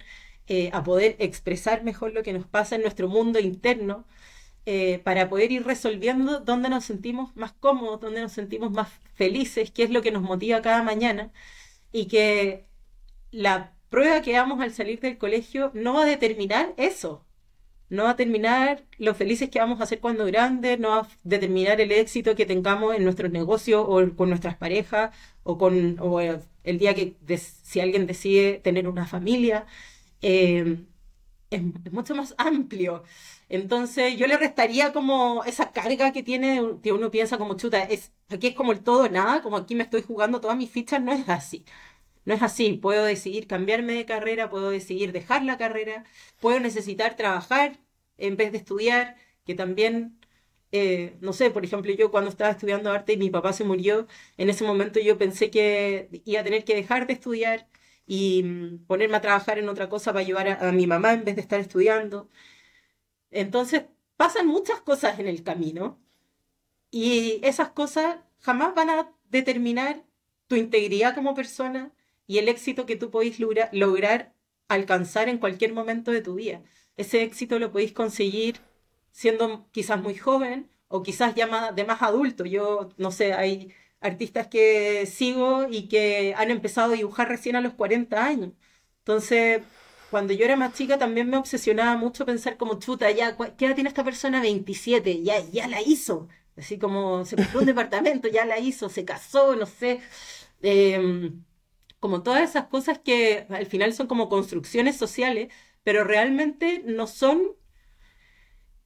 [0.49, 4.07] eh, a poder expresar mejor lo que nos pasa en nuestro mundo interno,
[4.67, 9.71] eh, para poder ir resolviendo dónde nos sentimos más cómodos, dónde nos sentimos más felices,
[9.71, 11.33] qué es lo que nos motiva cada mañana
[11.93, 12.67] y que
[13.33, 17.26] la prueba que damos al salir del colegio no va a determinar eso,
[17.88, 21.09] no va a terminar lo felices que vamos a ser cuando grandes, no va a
[21.25, 25.99] determinar el éxito que tengamos en nuestros negocios o con nuestras parejas o con
[26.64, 29.66] el día que si alguien decide tener una familia.
[30.22, 30.79] Eh,
[31.51, 33.05] es, mucho más amplio.
[33.49, 38.12] Entonces yo le restaría como esa carga que tiene, que uno piensa como chuta, es,
[38.29, 41.12] aquí es como el todo nada, como aquí me estoy jugando todas mis fichas, no
[41.12, 41.64] es así.
[42.27, 46.05] No es así, puedo decidir cambiarme de carrera, puedo decidir dejar la carrera,
[46.41, 47.81] puedo necesitar trabajar
[48.19, 50.19] en vez de estudiar, que también,
[50.73, 54.09] eh, no sé, por ejemplo, yo cuando estaba estudiando arte y mi papá se murió,
[54.39, 57.69] en ese momento yo pensé que iba a tener que dejar de estudiar
[58.07, 61.25] y mm, ponerme a trabajar en otra cosa para ayudar a, a mi mamá en
[61.25, 62.29] vez de estar estudiando.
[63.31, 63.85] Entonces,
[64.17, 66.01] pasan muchas cosas en el camino
[66.91, 70.05] y esas cosas jamás van a determinar
[70.49, 71.93] tu integridad como persona,
[72.27, 73.39] y el éxito que tú podéis
[73.73, 74.35] lograr
[74.69, 76.62] alcanzar en cualquier momento de tu vida.
[76.97, 78.61] Ese éxito lo podéis conseguir
[79.12, 82.45] siendo quizás muy joven o quizás ya de más adulto.
[82.45, 87.61] Yo, no sé, hay artistas que sigo y que han empezado a dibujar recién a
[87.61, 88.53] los 40 años.
[88.99, 89.62] Entonces,
[90.11, 93.75] cuando yo era más chica también me obsesionaba mucho pensar como, chuta, ya, ¿qué edad
[93.75, 94.41] tiene esta persona?
[94.41, 96.29] 27, ya, ya la hizo.
[96.57, 100.01] Así como se compró un departamento, ya la hizo, se casó, no sé.
[100.62, 101.33] Eh,
[102.01, 107.57] como todas esas cosas que al final son como construcciones sociales, pero realmente no son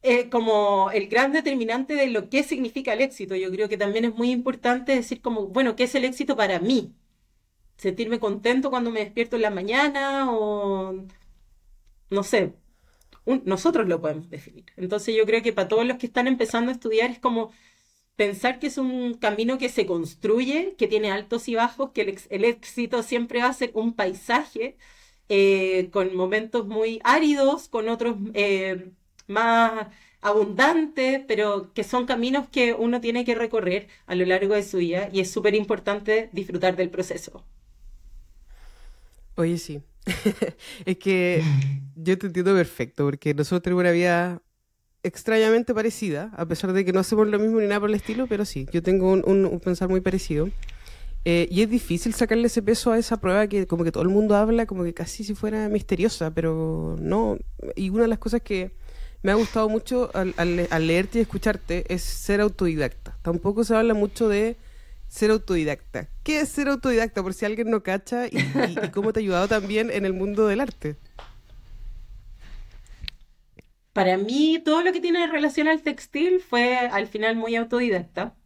[0.02, 3.36] eh, como el gran determinante de lo que significa el éxito.
[3.36, 6.58] Yo creo que también es muy importante decir como, bueno, ¿qué es el éxito para
[6.58, 6.94] mí?
[7.76, 11.06] Sentirme contento cuando me despierto en la mañana o,
[12.10, 12.54] no sé,
[13.44, 14.66] nosotros lo podemos definir.
[14.76, 17.52] Entonces yo creo que para todos los que están empezando a estudiar es como
[18.20, 22.44] pensar que es un camino que se construye, que tiene altos y bajos, que el,
[22.44, 24.76] éxito siempre va a ser un paisaje
[25.30, 28.90] eh, con momentos muy áridos, con otros eh,
[29.26, 29.86] más
[30.20, 34.76] abundantes, pero que son caminos que uno tiene que recorrer a lo largo de su
[34.76, 37.42] vida y es súper importante disfrutar del proceso.
[39.36, 39.80] Oye, sí.
[40.84, 41.42] es que
[41.96, 44.42] yo te entiendo perfecto, porque nosotros tenemos una vida
[45.02, 48.26] extrañamente parecida, a pesar de que no hacemos lo mismo ni nada por el estilo,
[48.26, 50.48] pero sí, yo tengo un, pensar muy parecido.
[51.26, 54.08] Eh, y es difícil sacarle ese peso a esa prueba que como que todo el
[54.08, 57.38] mundo habla como que casi si fuera misteriosa, pero no.
[57.76, 58.72] Y una de las cosas que
[59.22, 63.18] me ha gustado mucho al, leerte y escucharte es ser autodidacta.
[63.22, 64.56] Tampoco se habla mucho de
[65.08, 66.08] ser autodidacta.
[66.22, 67.22] ¿Qué es ser autodidacta?
[67.22, 68.30] Por si alguien no cacha y,
[68.92, 70.96] cómo te ha ayudado también en el mundo del arte.
[73.92, 78.36] Para mí, todo lo que tiene relación al textil fue al final muy autodidacta.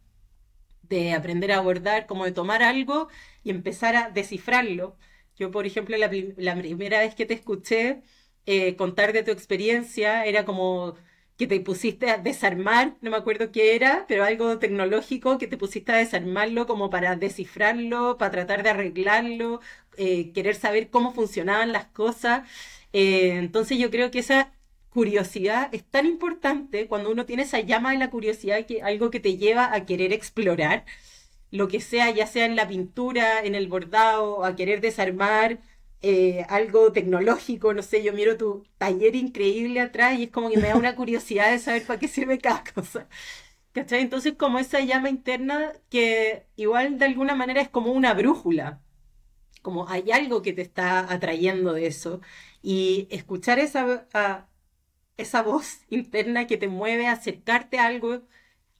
[0.83, 3.07] De aprender a abordar, como de tomar algo
[3.43, 4.97] y empezar a descifrarlo.
[5.35, 6.09] Yo, por ejemplo, la
[6.55, 8.03] primera vez que te escuché,
[8.45, 10.95] eh, contar de tu experiencia, era como
[11.37, 15.57] que te pusiste a desarmar, no me acuerdo qué era, pero algo tecnológico, que te
[15.57, 19.59] pusiste a desarmarlo como para descifrarlo, para tratar de arreglarlo,
[19.97, 22.47] eh, querer saber cómo funcionaban las cosas.
[22.93, 24.53] Eh, entonces yo creo que esa
[24.95, 29.19] curiosidad es tan importante cuando uno tiene esa llama de la curiosidad, que algo que
[29.19, 30.85] te lleva a querer explorar
[31.51, 35.59] lo que sea, ya sea en la pintura, en el bordado, a querer desarmar
[36.01, 40.57] eh, algo tecnológico, no sé, yo miro tu taller increíble atrás y es como que
[40.57, 43.07] me da una curiosidad de saber para qué sirve cada cosa.
[43.73, 44.01] ¿Cachai?
[44.01, 48.81] Entonces como esa llama interna que igual de alguna manera es como una brújula,
[49.61, 52.21] como hay algo que te está atrayendo de eso
[52.61, 54.07] y escuchar esa,
[55.17, 58.23] esa voz interna que te mueve a acercarte a algo,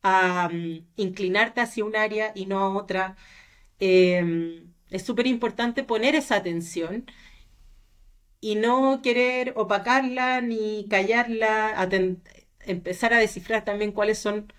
[0.03, 3.17] a mm, inclinarte hacia un área y no a otra.
[3.79, 7.05] Em, es súper importante poner esa atención
[8.41, 11.73] y no querer opacarla ni callarla,
[12.61, 14.51] empezar a descifrar también cuáles son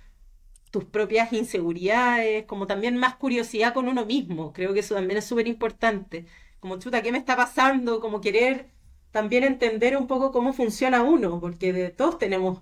[0.70, 4.52] tus propias inseguridades, como también más curiosidad con uno mismo.
[4.52, 6.26] Creo que eso también es súper importante.
[6.60, 8.00] Como chuta, ¿qué me está pasando?
[8.00, 8.70] Como querer
[9.16, 12.60] también entender un poco cómo funciona uno, porque de todos tenemos,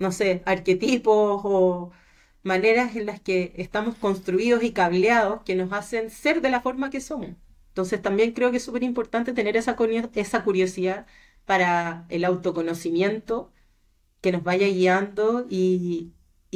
[0.00, 1.92] no sé, arquetipos o
[2.42, 6.90] maneras en las que estamos construidos y cableados que nos hacen ser de la forma
[6.90, 7.30] que somos.
[7.68, 9.76] Entonces también creo que es súper importante tener esa,
[10.16, 11.06] esa curiosidad
[11.46, 13.52] para el autoconocimiento
[14.20, 16.10] que nos vaya guiando y,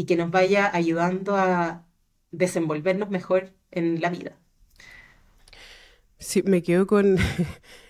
[0.09, 1.87] que nos vaya ayudando a
[2.33, 4.37] desenvolvernos mejor en la vida.
[6.19, 7.19] Sí, me quedo con...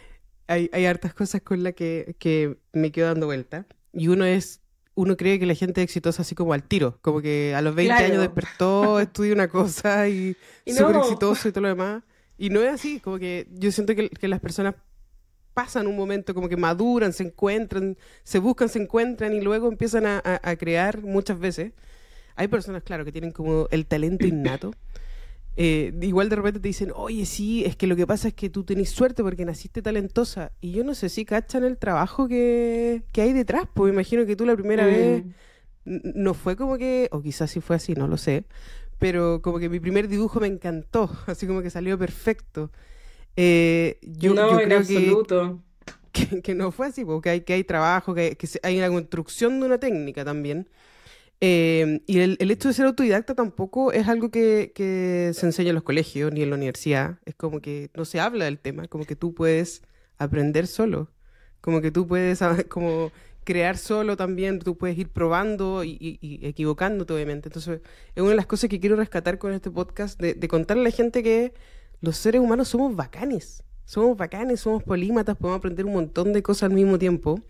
[0.46, 3.66] hay, hartas cosas con las que, que me quedo dando vuelta.
[3.92, 4.60] Y uno es
[4.96, 7.74] uno cree que la gente es exitosa así como al tiro, como que a los
[7.74, 12.02] 20 años despertó, estudió una cosa y, súper exitoso y todo lo demás.
[12.38, 14.74] Y no es así, como que yo siento que, las personas
[15.52, 20.06] pasan un momento, como que maduran, se encuentran, se buscan, se encuentran y luego empiezan
[20.06, 21.72] a, a crear muchas veces.
[22.34, 24.72] Hay personas, claro, que tienen como el talento innato.
[25.58, 28.50] Eh, igual de repente te dicen, oye, sí, es que lo que pasa es que
[28.50, 30.52] tú tenés suerte porque naciste talentosa.
[30.60, 34.44] Y yo no sé si cachan el trabajo que, hay detrás, pues imagino que tú
[34.44, 34.86] la primera mm.
[34.86, 35.24] vez
[35.84, 38.44] no fue como que, o quizás sí fue así, no lo sé,
[38.98, 42.70] pero como que mi primer dibujo me encantó, así como que salió perfecto.
[43.36, 45.62] Eh, yo, no, en absoluto.
[46.42, 49.66] Que, no fue así, porque hay, que hay trabajo, que, que hay una construcción de
[49.66, 50.66] una técnica también.
[51.40, 54.72] Em, y el, hecho de ser autodidacta tampoco es algo que,
[55.34, 57.18] se enseña en los colegios ni en la universidad.
[57.26, 59.82] Es como que no se habla del tema, como que tú puedes
[60.18, 61.10] aprender solo,
[61.60, 63.12] como que tú puedes como
[63.44, 67.48] crear solo también, tú puedes ir probando y, equivocándote obviamente.
[67.48, 67.80] Entonces
[68.14, 70.84] es una de las cosas que quiero rescatar con este podcast, de, de contarle a
[70.84, 71.52] la gente que
[72.00, 76.64] los seres humanos somos bacanes, somos bacanes, somos polímatas, podemos aprender un montón de cosas
[76.64, 77.40] al mismo tiempo.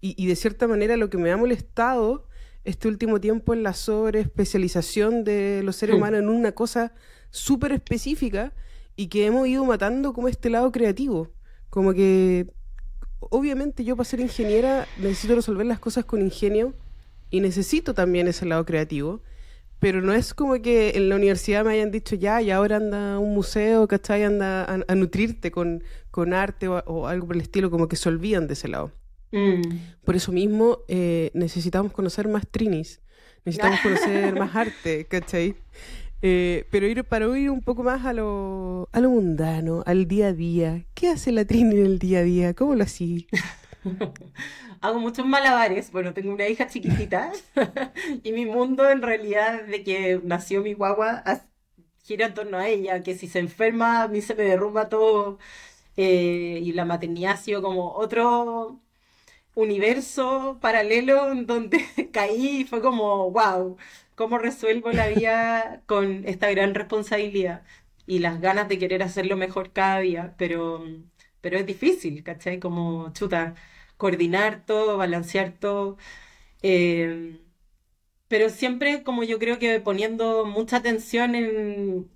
[0.00, 2.28] y de cierta manera lo que me ha molestado
[2.66, 6.92] este último tiempo en la sobreespecialización de los seres humanos en una cosa
[7.30, 8.52] súper específica
[8.96, 11.30] y que hemos ido matando como este lado creativo.
[11.70, 12.48] Como que,
[13.20, 16.74] obviamente yo para ser ingeniera necesito resolver las cosas con ingenio
[17.30, 19.20] y necesito también ese lado creativo,
[19.78, 23.14] pero no es como que en la universidad me hayan dicho ya y ahora anda
[23.14, 24.24] a un museo, ¿cachai?
[24.24, 28.46] Anda a, nutrirte con, con arte o, algo por el estilo, como que se olvidan
[28.46, 28.90] de ese lado.
[29.32, 29.60] Mm.
[30.04, 33.00] Por eso mismo eh, necesitamos conocer más trinis,
[33.44, 35.56] necesitamos conocer más arte, ¿cachai?
[36.22, 40.28] Eh, pero ir, para ir un poco más a lo, a lo mundano, al día
[40.28, 40.84] a día.
[40.94, 42.54] ¿Qué hace la Trini en el día a día?
[42.54, 43.24] ¿Cómo lo hacía?
[44.80, 45.90] Hago muchos malabares.
[45.92, 47.32] Bueno, tengo una hija chiquitita
[48.22, 51.22] y mi mundo en realidad de que nació mi guagua
[52.02, 55.38] gira en torno a ella, que si se enferma a mí se me derrumba todo
[55.96, 58.80] eh, y la maternidad ha sido como otro
[59.56, 63.78] universo paralelo en donde caí y fue como, wow,
[64.16, 67.64] ¿cómo resuelvo la vida con esta gran responsabilidad?
[68.06, 70.84] Y las ganas de querer hacerlo mejor cada día, pero,
[71.42, 72.60] pero es difícil, ¿cachai?
[72.60, 73.54] Como chuta
[73.96, 75.96] coordinar todo, balancear todo.
[76.62, 77.40] Eh,
[78.28, 82.10] pero siempre como yo creo que poniendo mucha atención en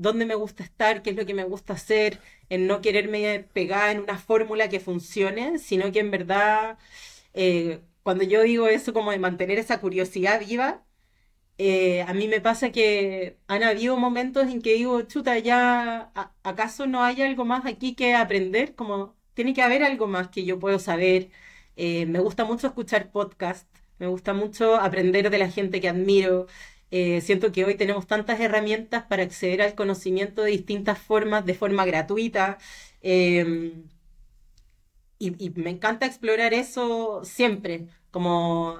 [0.00, 3.90] dónde me gusta estar, qué es lo que me gusta hacer, en no quererme pegar
[3.90, 6.78] en una fórmula que funcione, sino que en verdad,
[7.34, 10.84] eh, cuando yo digo eso como de mantener esa curiosidad viva,
[11.58, 16.10] eh, a mí me pasa que han habido momentos en que digo, chuta, ya,
[16.42, 18.74] ¿acaso no hay algo más aquí que aprender?
[18.74, 21.30] Como tiene que haber algo más que yo puedo saber.
[21.76, 26.46] Eh, me gusta mucho escuchar podcasts, me gusta mucho aprender de la gente que admiro.
[26.90, 31.54] Eh, siento que hoy tenemos tantas herramientas para acceder al conocimiento de distintas formas, de
[31.54, 32.58] forma gratuita.
[33.02, 33.84] Em,
[35.18, 38.78] y, me encanta explorar eso siempre, como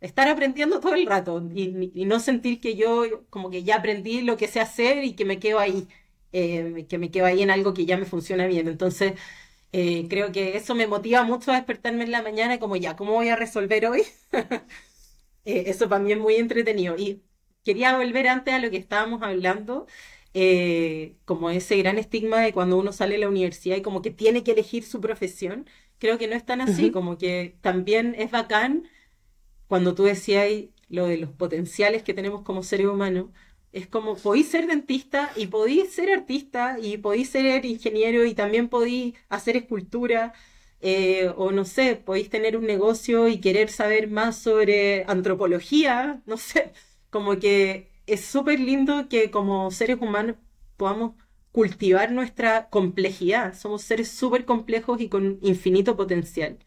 [0.00, 4.36] estar aprendiendo todo el rato y, no sentir que yo como que ya aprendí lo
[4.36, 5.88] que sé hacer y que me quedo ahí,
[6.32, 8.68] eh, que me quedo ahí en algo que ya me funciona bien.
[8.68, 9.14] Entonces,
[9.72, 13.12] eh, creo que eso me motiva mucho a despertarme en la mañana como ya, ¿cómo
[13.14, 14.04] voy a resolver hoy?
[15.44, 16.96] Eh, eso para mí es muy entretenido.
[16.96, 17.22] Y
[17.64, 19.86] quería volver antes a lo que estábamos hablando,
[20.34, 24.10] eh, como ese gran estigma de cuando uno sale de la universidad y como que
[24.10, 25.66] tiene que elegir su profesión.
[25.98, 28.88] Creo que no es tan así, como que también es bacán
[29.68, 30.48] cuando tú decías
[30.88, 33.26] lo de los potenciales que tenemos como seres humanos
[33.72, 38.68] es como, podéis ser dentista y podéis ser artista y podéis ser ingeniero y también
[38.68, 40.34] podéis hacer escultura.
[40.80, 46.36] Eh, o no sé, podéis tener un negocio y querer saber más sobre antropología, no
[46.36, 46.72] sé,
[47.12, 50.36] como que es súper lindo que como seres humanos
[50.78, 51.14] podamos
[51.52, 53.54] cultivar nuestra complejidad.
[53.56, 56.58] Somos seres súper complejos y con infinito potencial.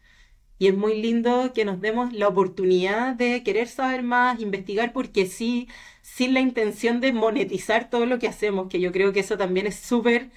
[0.58, 5.26] Y es muy lindo que nos demos la oportunidad de querer saber más, investigar porque
[5.26, 5.68] sí,
[6.02, 9.66] sin la intención de monetizar todo lo que hacemos, que yo creo que eso también
[9.66, 10.30] es súper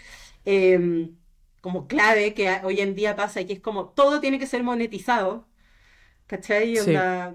[0.45, 1.15] em,
[1.61, 5.47] como clave que hoy en día pasa que es como todo tiene que ser monetizado.
[6.29, 6.75] ¿Cachai?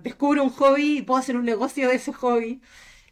[0.02, 2.62] descubro un hobby y puedo hacer un negocio de ese hobby.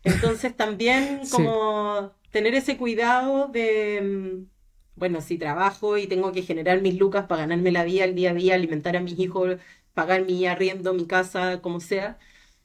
[0.04, 4.48] Entonces también como tener ese cuidado de, em,
[4.94, 8.30] bueno, si trabajo y tengo que generar mis lucas para ganarme la vida el día
[8.30, 9.58] a día, alimentar a mis hijos,
[9.92, 12.16] pagar mi arriendo, mi casa, como sea,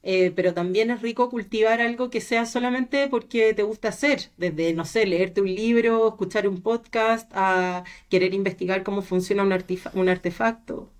[0.04, 4.74] eh, pero también es rico cultivar algo que sea solamente porque te gusta hacer, desde,
[4.74, 9.54] no sé, leerte un libro, escuchar un podcast, a querer investigar cómo funciona un,
[9.96, 10.94] un artefacto.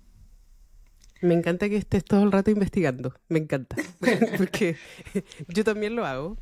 [1.20, 3.76] Me encanta que estés todo el rato investigando, me encanta,
[4.38, 4.76] porque
[5.48, 6.36] yo también lo hago.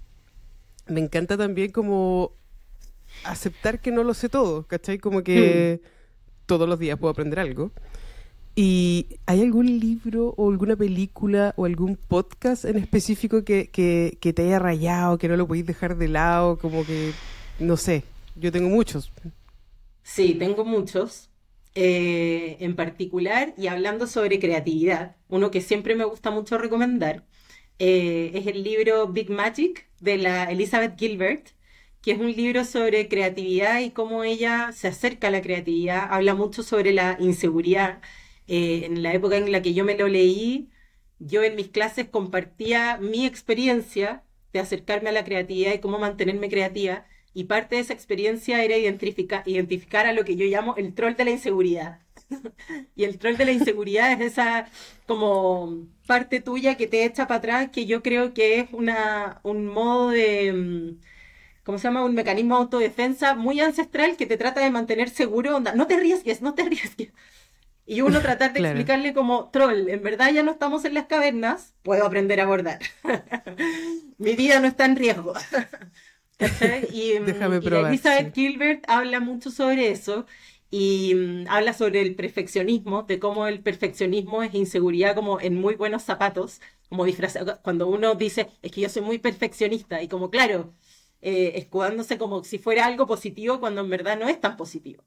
[0.87, 2.33] Me encanta también como
[3.25, 4.99] aceptar que no lo sé todo, ¿cachai?
[4.99, 5.87] Como que hmm.
[6.47, 7.73] todos los días puedo aprender algo.
[8.59, 14.43] ¿Y hay algún libro o alguna película o algún podcast en específico que, que, te
[14.43, 16.57] haya rayado, que no lo podéis dejar de lado?
[16.57, 17.13] Como que,
[17.59, 18.03] no sé,
[18.35, 19.13] yo tengo muchos.
[20.03, 21.29] Sí, tengo muchos.
[21.79, 27.27] Eh, en particular, y hablando sobre creatividad, uno que siempre me gusta mucho recomendar
[27.79, 31.49] eh, es el libro Big Magic de la Elizabeth Gilbert,
[32.01, 36.09] que es un libro sobre creatividad y cómo ella se acerca a la creatividad.
[36.11, 38.01] Habla mucho sobre la inseguridad
[38.47, 40.71] eh, en la época en la que yo me lo leí,
[41.19, 46.49] yo en mis clases compartía mi experiencia de acercarme a la creatividad y cómo mantenerme
[46.49, 47.07] creativa.
[47.37, 51.17] Y parte de esa experiencia era identificar, identificar a lo que yo llamo el troll
[51.17, 52.01] de la inseguridad.
[52.97, 54.71] y el troll de la inseguridad es esa
[55.07, 59.67] como parte tuya que te echa para atrás, que yo creo que es una, un
[59.67, 61.01] modo de, mm,
[61.63, 62.07] ¿cómo se llama?
[62.07, 65.61] Un mecanismo de autodefensa muy ancestral que te trata de mantener seguro.
[65.61, 67.13] No te arriesgues, no te arriesgues.
[67.85, 71.75] Y uno tratar de explicarle como, troll, en verdad ya no estamos en las cavernas,
[71.83, 72.79] puedo aprender a abordar.
[74.19, 75.35] Mi vida no está en riesgo.
[76.93, 80.27] Y, Déjame probar, Elizabeth Gilbert habla mucho sobre eso.
[80.71, 85.75] y mm, habla sobre el perfeccionismo, de cómo el perfeccionismo es inseguridad como en muy
[85.77, 90.31] buenos zapatos, como disfrazado, cuando uno dice, es que yo soy muy perfeccionista, y como
[90.31, 90.75] claro,
[91.23, 95.05] eh, escudándose como si fuera algo positivo cuando en verdad no es tan positivo.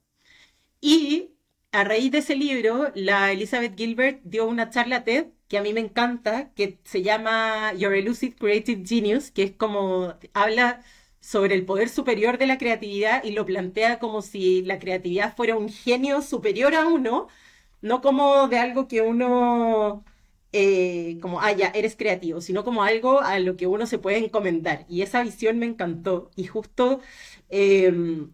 [0.80, 1.30] Y
[1.72, 5.72] a raíz de ese libro, la Elizabeth Gilbert dio una charla TED que a mí
[5.72, 10.82] me encanta, que se llama Your Elusive Creative Genius, que es como habla
[11.20, 15.56] sobre el poder superior de la creatividad y lo plantea como si la creatividad fuera
[15.56, 17.28] un genio superior a uno,
[17.82, 20.04] no como de algo que uno,
[20.52, 24.18] eh, como, ah, ya, eres creativo, sino como algo a lo que uno se puede
[24.18, 24.86] encomendar.
[24.88, 26.30] Y esa visión me encantó.
[26.36, 27.00] Y justo
[27.48, 28.32] em,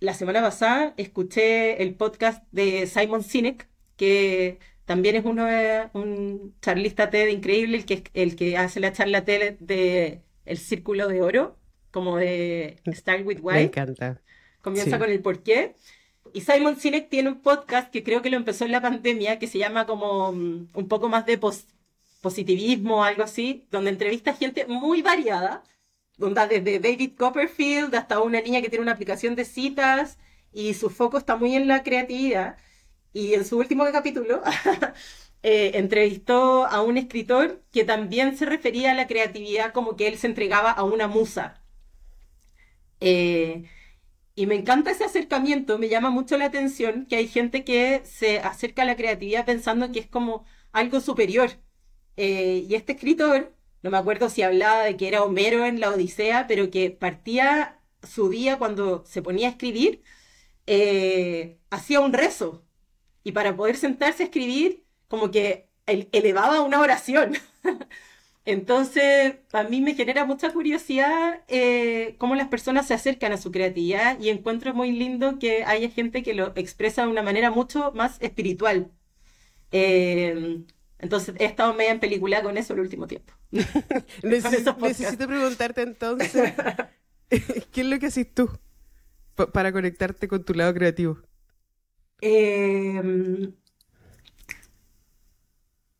[0.00, 5.46] la semana pasada escuché el podcast de Simon Sinek, que también es uno,
[5.94, 11.08] un charlista TED increíble, el que, el que hace la charla TED de El Círculo
[11.08, 11.56] de Oro
[11.96, 13.54] como de Start with Why.
[13.54, 14.20] Me encanta.
[14.60, 15.76] Comienza con el por qué.
[16.34, 19.46] Y Simon Sinek tiene un podcast que creo que lo empezó en la pandemia, que
[19.46, 21.40] se llama como mm, un poco más de
[22.20, 25.62] positivismo o algo así, donde entrevista gente muy variada,
[26.18, 30.18] donde desde David Copperfield hasta una niña que tiene una aplicación de citas,
[30.52, 32.58] y su foco está muy en la creatividad.
[33.14, 34.42] Y en su último capítulo
[35.42, 40.18] eh, entrevistó a un escritor que también se refería a la creatividad como que él
[40.18, 41.62] se entregaba a una musa.
[43.00, 43.64] Eh,
[44.34, 48.40] y me encanta ese acercamiento, me llama mucho la atención que hay gente que se
[48.40, 51.50] acerca a la creatividad pensando que es como algo superior.
[52.16, 55.90] Eh, y este escritor, no me acuerdo si hablaba de que era Homero en la
[55.90, 60.02] Odisea, pero que partía su día cuando se ponía a escribir,
[60.66, 62.64] eh, hacía un rezo.
[63.24, 67.34] Y para poder sentarse a escribir, como que elevaba una oración.
[68.46, 73.50] Entonces, a mí me genera mucha curiosidad eh, cómo las personas se acercan a su
[73.50, 77.90] creatividad y encuentro muy lindo que haya gente que lo expresa de una manera mucho
[77.92, 78.92] más espiritual.
[79.72, 80.62] Eh,
[81.00, 83.32] entonces, he estado media en película con eso el último tiempo.
[84.22, 84.76] necesito,
[85.26, 86.52] preguntarte entonces,
[87.28, 88.48] ¿qué es lo que haces tú
[89.52, 91.18] para conectarte con tu lado creativo?
[92.20, 93.52] Eh,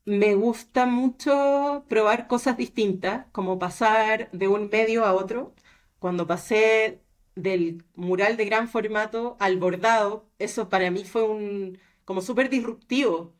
[0.07, 5.53] me gusta mucho probar cosas distintas, como pasar de un medio a otro.
[5.99, 7.01] Cuando pasé
[7.35, 13.35] del mural de gran formato al bordado, eso para mí fue un como súper disruptivo,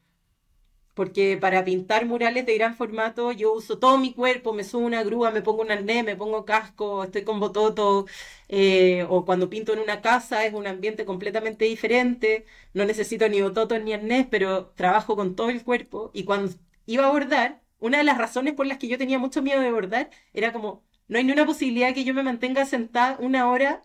[0.97, 5.03] porque para pintar murales de gran formato yo uso todo mi cuerpo, me subo una
[5.03, 8.07] grúa, me pongo un arnés, me pongo casco, estoy con bototo,
[8.49, 13.41] eh, o cuando pinto en una casa es un ambiente completamente diferente, no necesito ni
[13.41, 16.51] bototo ni arnés, pero trabajo con todo el cuerpo, y cuando
[16.87, 19.71] iba a bordar, una de las razones por las que yo tenía mucho miedo de
[19.71, 23.83] bordar era como, no hay ni una posibilidad que yo me mantenga sentada una hora.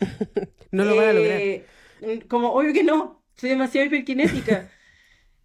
[0.70, 1.40] no lo van a lograr.
[1.40, 1.64] Eh,
[2.28, 4.70] como, obvio que no, soy demasiado hiperkinética.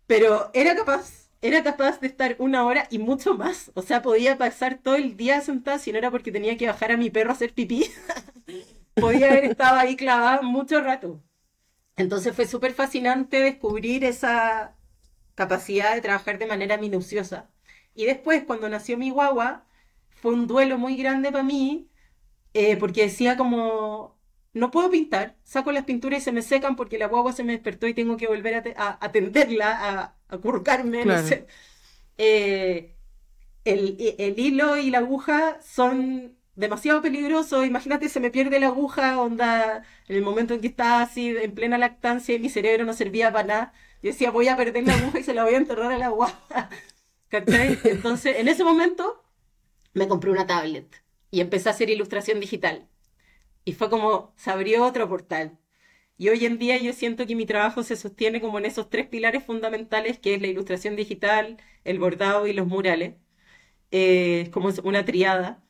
[0.08, 3.72] Pero era capaz, era capaz de estar una hora y mucho más.
[3.76, 6.91] O sea, podía pasar todo el día sentada si no era porque tenía que bajar
[6.91, 7.86] a mi perro a hacer pipí.
[8.95, 11.22] podía haber estado ahí clavada mucho rato.
[11.97, 14.78] Entonces fue súper fascinante descubrir esa,
[15.38, 17.49] capacidad de trabajar de manera minuciosa.
[17.95, 19.66] Y después, cuando nació mi guagua,
[20.10, 21.89] fue un duelo muy grande para mí,
[22.53, 24.16] eh, porque decía como,
[24.58, 27.53] no puedo pintar, saco las pinturas y se me secan porque la guagua se me
[27.53, 31.47] despertó y tengo que volver a, atenderla, a, a curcarme, no sé.
[32.18, 32.95] Eh,
[33.66, 37.66] el, el, hilo y la aguja son demasiado peligrosos.
[37.66, 41.53] Imagínate, se me pierde la aguja, onda, en el momento en que estaba así en
[41.53, 43.74] plena lactancia y mi cerebro no servía para nada.
[44.01, 46.34] Yo decía, voy a perder la aguja y se la voy a enterrar al agua.
[47.30, 47.78] ¿Cachai?
[47.84, 49.24] Entonces, en ese momento,
[49.93, 52.88] me compré una tablet y empecé a hacer ilustración digital.
[53.68, 55.57] Y fue como, se abrió otro portal.
[56.18, 59.07] Y hoy en día yo siento que mi trabajo se sostiene como en esos tres
[59.07, 63.15] pilares fundamentales, que es la ilustración digital, el bordado y los murales.
[63.91, 65.61] Eh, como una triada.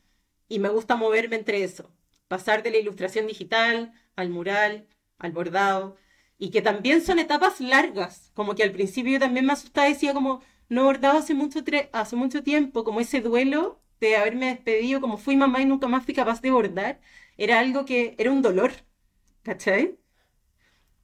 [0.48, 1.92] Y me gusta moverme entre eso.
[2.28, 4.88] Pasar de la ilustración digital al mural,
[5.18, 5.98] al bordado,
[6.38, 10.14] y que también son etapas largas, como que al principio yo también me asustaba, decía
[10.14, 11.62] como, no he bordado hace mucho,
[11.94, 16.06] hace mucho tiempo, como ese duelo de haberme despedido, como fui mamá y nunca más
[16.06, 17.00] fui capaz de bordar,
[17.38, 18.72] era algo que era un dolor,
[19.44, 19.98] ¿cachai?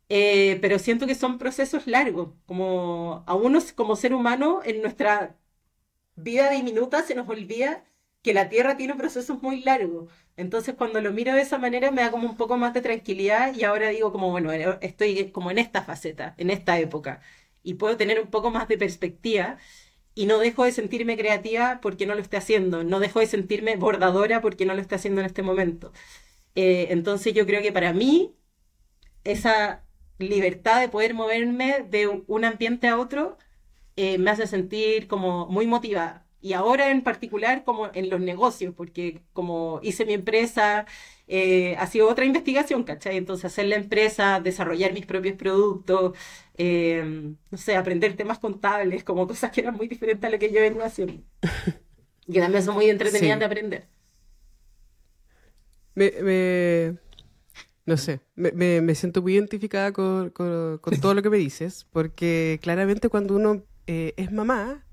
[0.10, 5.38] Eh, pero siento que son procesos largos, como a uno como ser humano en nuestra
[6.16, 7.86] vida diminuta se nos olvida
[8.24, 10.12] que la Tierra tiene procesos muy largos.
[10.38, 13.56] Entonces cuando lo miro de esa manera me da como un poco más de tranquilidad
[13.56, 17.22] y ahora digo como, bueno, eh, estoy como en esta faceta, en esta época,
[17.64, 19.58] y puedo tener un poco más de perspectiva
[20.16, 23.78] y no dejo de sentirme creativa porque no lo esté haciendo, no dejo de sentirme
[23.78, 25.94] bordadora porque no lo esté haciendo en este momento.
[26.56, 28.36] Eh, entonces yo creo que para mí
[29.24, 29.86] esa
[30.20, 33.38] libertad de poder moverme de un ambiente a otro
[33.96, 36.28] eh, me hace sentir como muy motivada.
[36.42, 40.86] Y ahora en particular como en los negocios, porque como hice mi empresa,
[41.28, 43.18] eh, ha sido otra investigación, ¿cachai?
[43.18, 46.18] Entonces hacer la empresa, desarrollar mis propios productos,
[46.58, 50.52] eh, no sé, aprender temas contables, como cosas que eran muy diferentes a lo que
[50.52, 51.24] yo vengo haciendo.
[52.28, 53.40] Y que también son muy entretenidas Sí.
[53.40, 53.88] de aprender.
[55.96, 56.98] Me, me-
[57.86, 61.38] no sé, me, me- me siento muy identificada con, con- con todo lo que me
[61.38, 64.86] dices, porque claramente cuando uno eh, es mamá,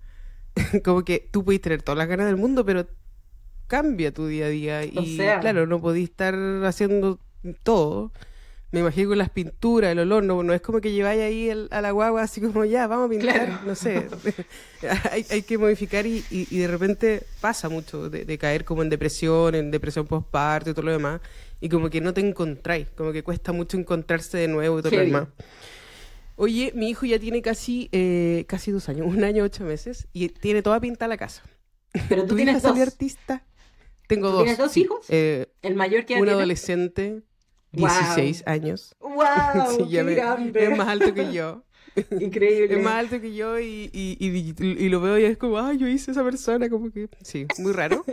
[0.85, 2.87] como que tú puedes tener todas las ganas del mundo, pero
[3.69, 5.41] cambia tu día a día O y sea.
[5.41, 6.35] claro, no podís estar
[6.65, 7.21] haciendo
[7.65, 8.13] todo.
[8.73, 11.67] Me imagino con las pinturas, el olor, no, no es como que lleváis ahí el-
[11.73, 13.59] a la guagua así como ya, vamos a pintar, Claro.
[13.67, 14.07] no sé.
[15.11, 18.83] hay, hay que modificar y, y- y de repente pasa mucho de, de caer como
[18.83, 21.21] en depresión, en depresión postparto y todo lo demás,
[21.61, 24.93] y como que no te encontráis, como que cuesta mucho encontrarse de nuevo y todo
[24.97, 25.29] lo demás.
[26.37, 30.29] Oye, mi hijo ya tiene casi, eh, casi dos años, un año, ocho meses, y
[30.29, 31.43] tiene toda pinta la casa.
[32.09, 32.79] Pero tú ¿Tu tienes dos.
[32.79, 33.43] artista?
[34.07, 34.43] Tengo ¿Tú dos.
[34.45, 35.07] tienes dos hijos?
[35.09, 36.33] Eh, El mayor que un tiene.
[36.33, 37.23] adolescente,
[37.73, 37.89] Wow.
[37.89, 38.97] 16 años.
[39.01, 39.17] ¡Wow!
[39.77, 40.65] Sí, ya ¡Qué me- grande!
[40.65, 41.65] es más alto que yo.
[42.21, 42.77] Increíble.
[42.77, 45.79] Es más alto que yo y, y, y- y lo veo y es como, ay,
[45.79, 48.05] yo hice esa persona, como que, sí, muy raro.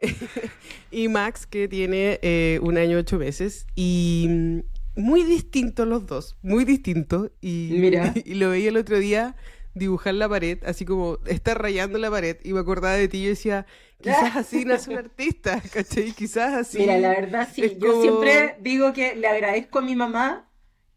[0.90, 4.58] y Max, que tiene eh, un año ocho meses y mm,
[4.96, 7.30] muy distintos los dos, muy distintos.
[7.40, 8.14] Y, Mira.
[8.24, 9.36] y lo veía el otro día
[9.74, 13.22] dibujar la pared, así como está rayando la pared y me acordaba de ti y
[13.24, 13.66] yo decía,
[14.00, 16.12] quizás así nace un artista, ¿cachai?
[16.12, 16.78] Quizás así.
[16.78, 20.48] Mira, la verdad sí, yo como- siempre digo que le agradezco a mi mamá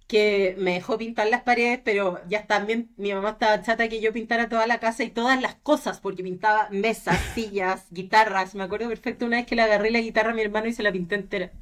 [0.08, 4.14] que me dejó pintar las paredes, pero ya también mi mamá estaba chata que yo
[4.14, 8.54] pintara toda la casa y todas las cosas, porque pintaba mesas, sillas, guitarras.
[8.56, 10.84] Me acuerdo perfecto una vez que le agarré la guitarra a mi hermano y se
[10.84, 11.54] la pinté entera.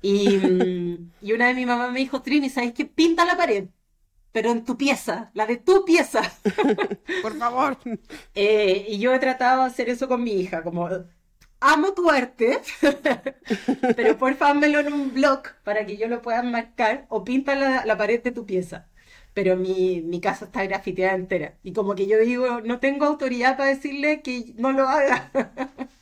[0.00, 2.84] Y, mm, y una vez mi mamá me dijo, Trini, ¿sabes qué?
[2.86, 3.68] Pinta la pared,
[4.36, 6.20] pero en tu pieza, la de tu pieza.
[7.22, 7.78] Por favor.
[8.34, 10.90] Eh, y yo he tratado de hacer eso con mi hija, como
[11.58, 12.60] amo tu arte,
[13.96, 17.86] pero porfa házmelo en un blog para que yo lo pueda marcar o pinta la,
[17.86, 18.90] la pared de tu pieza.
[19.36, 21.58] Pero mi, mi casa está grafiteada entera.
[21.62, 25.30] Y como que yo digo, no tengo autoridad para decirle que no lo haga.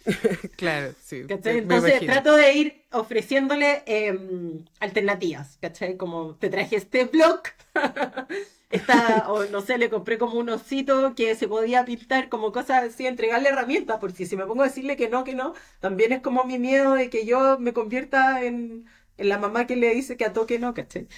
[0.56, 1.24] Claro, sí.
[1.26, 1.58] ¿Cachai?
[1.58, 5.96] Entonces trato de ir ofreciéndole em, alternativas, ¿cachai?
[5.96, 7.40] Como te traje este blog,
[8.70, 12.84] esta, o no sé, le compré como un osito que se podía pintar, como cosas
[12.84, 16.20] así, entregarle herramientas, porque si me pongo a decirle que no, que no, también es
[16.20, 20.18] como mi miedo de que yo me convierta en, en la mamá que le dice
[20.18, 21.08] que a todo que no, ¿cachai?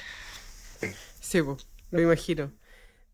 [1.20, 1.56] Sí, po,
[1.96, 2.52] me imagino.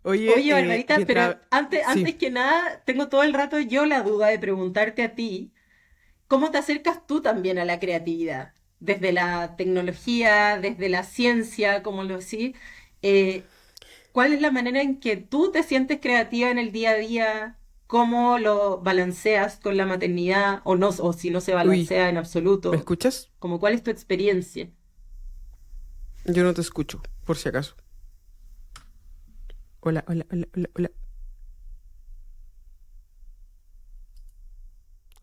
[0.05, 1.87] Oye, Oye, eh, pero antes, sí.
[1.87, 5.53] antes que nada, tengo todo el rato yo la duda de preguntarte a ti,
[6.29, 8.55] ¿cómo te acercas tú también a la creatividad?
[8.81, 12.57] Desde la tecnología, desde la ciencia, como lo decís,
[13.03, 13.49] eh,
[14.13, 17.59] ¿cuál es la manera en que tú te sientes creativa en el día a día?
[17.89, 22.19] ¿Cómo lo balanceas con la maternidad o no, o si no se balancea en
[22.71, 22.79] ¿Me absoluto?
[22.79, 23.31] escuchas?
[23.41, 24.71] Como, ¿cuál es tu experiencia?
[26.25, 27.77] Yo no te escucho, por si acaso.
[29.85, 30.91] Hola, hola, hola, hola, hola.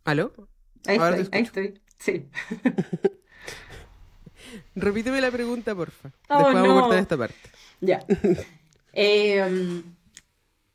[0.03, 0.34] ¿Aló?
[0.86, 2.26] Ahí Ahora estoy, ahí estoy, sí.
[4.76, 6.12] Repíteme la pregunta, porfa.
[6.30, 7.49] Oh, Después vamos a cortar esta parte.
[7.82, 8.05] Ya.
[8.91, 9.84] Eh,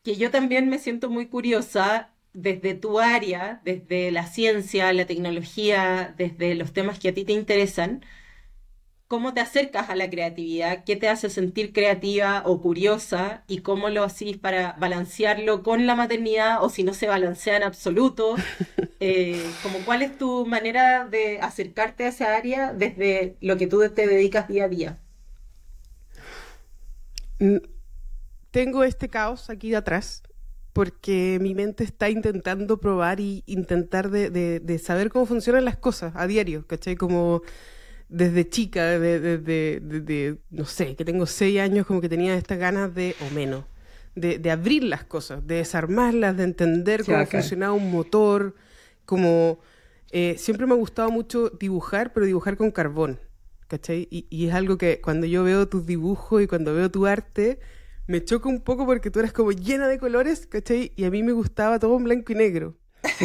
[0.05, 6.14] que yo también me siento muy curiosa desde tu área, desde la ciencia, la tecnología,
[6.16, 8.05] desde los temas que a ti te interesan.
[9.09, 10.84] ¿Cómo te acercas a la creatividad?
[10.84, 13.44] ¿Qué te hace sentir creativa o curiosa?
[13.46, 17.62] ¿Y cómo lo haces para balancearlo con la maternidad o si no se balancea en
[17.64, 18.36] absoluto?
[19.00, 23.80] Eh, como cuál es tu manera de acercarte a esa área desde lo que tú
[23.94, 24.98] te dedicas día a día?
[28.50, 30.22] Tengo este caos aquí de atrás
[30.72, 35.76] porque mi mente está intentando probar y intentar de, de- de saber cómo funcionan las
[35.76, 36.96] cosas a diario, ¿cachai?
[36.96, 37.42] Como
[38.09, 42.59] desde chica, desde, desde- desde, no sé, que tengo seis años, como que tenía estas
[42.59, 43.64] ganas de, o menos,
[44.14, 48.55] de, de abrir las cosas, de desarmarlas, de entender cómo funcionaba un motor,
[49.05, 49.59] como...
[50.12, 53.18] eh, siempre me ha gustado mucho dibujar, pero dibujar con carbón,
[53.68, 54.07] ¿cachai?
[54.11, 57.59] Y, y es algo que cuando yo veo tus dibujos y cuando veo tu arte,
[58.07, 60.92] me choca un poco porque tú eras como llena de colores, ¿cachai?
[60.94, 62.76] Y a mí me gustaba todo en blanco y negro.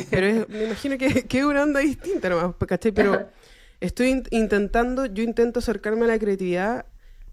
[0.09, 2.91] Pero es- me imagino que, que es una onda distinta nomás, ¿cachai?
[2.91, 3.29] Pero
[3.79, 6.85] estoy in- intentando, yo intento acercarme a la creatividad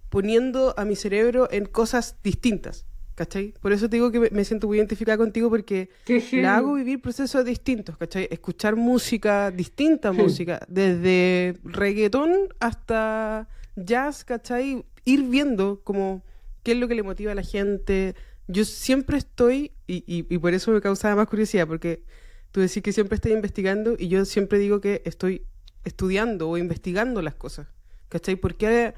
[0.08, 3.54] poniendo a mi cerebro en cosas distintas, ¿cachai?
[3.60, 5.90] Por eso te digo que me, siento muy identificada contigo porque
[6.32, 8.28] la hago vivir procesos distintos, ¿cachai?
[8.30, 14.84] Escuchar música, distinta música, desde reggaetón hasta jazz, ¿cachai?
[15.06, 16.22] ir viendo como
[16.62, 18.14] qué es lo que le motiva a la gente.
[18.48, 22.02] Yo siempre estoy, y, y, por eso me causaba más curiosidad, porque
[22.50, 25.46] tú decís que siempre estoy investigando y yo siempre digo que estoy
[25.86, 27.68] estudiando o investigando las cosas.
[28.08, 28.36] ¿Cachai?
[28.36, 28.92] ¿Por qué,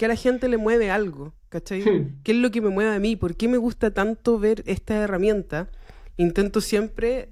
[0.00, 1.34] a la gente le mueve algo?
[1.48, 1.82] ¿Cachai?
[1.82, 2.20] Hmm.
[2.22, 3.16] ¿Qué es lo que me mueve a mí?
[3.16, 5.70] ¿Por qué me gusta tanto ver esta herramienta?
[6.16, 7.30] Intento siempre,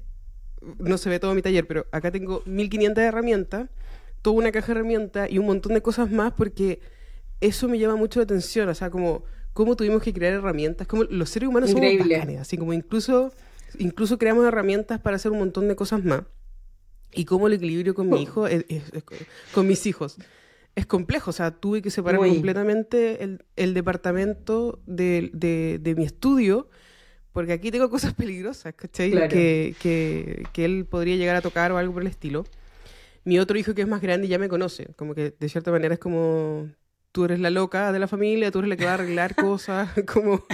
[0.78, 3.68] no se ve todo mi taller, pero acá tengo 1500 herramientas,
[4.22, 6.80] toda una caja de herramientas y un montón de cosas más porque
[7.40, 8.68] eso me llama mucho la atención.
[8.68, 12.56] O sea, como cómo tuvimos que crear herramientas, como los seres humanos somos bacanes, así
[12.56, 13.32] como incluso,
[13.78, 16.22] incluso creamos herramientas para hacer un montón de cosas más.
[17.12, 18.22] Y cómo el equilibrio con mi oh.
[18.22, 18.46] hijo,
[19.52, 20.18] con mis hijos,
[20.74, 21.30] es complejo.
[21.30, 26.68] O sea, tuve que separar completamente el, departamento de, mi estudio,
[27.32, 29.28] porque aquí tengo cosas peligrosas, ¿cachai?
[29.28, 32.44] Que, que, él podría llegar a tocar o algo por el estilo.
[33.24, 35.94] Mi otro hijo que es más grande ya me conoce, como que de cierta manera
[35.94, 36.68] es como
[37.10, 39.88] tú eres la loca de la familia, tú eres la que va a arreglar cosas,
[40.06, 40.44] como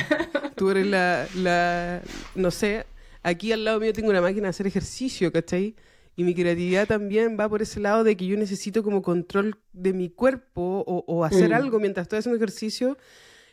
[0.55, 2.01] tú eres la, la,
[2.37, 2.87] no sé,
[3.23, 5.75] aquí al lado mío tengo una máquina de hacer ejercicio, ¿cachai?
[6.15, 9.93] Y mi creatividad también va por ese lado de que yo necesito como control de
[9.93, 11.55] mi cuerpo o, hacer mm.
[11.55, 12.99] algo mientras estoy haciendo ejercicio,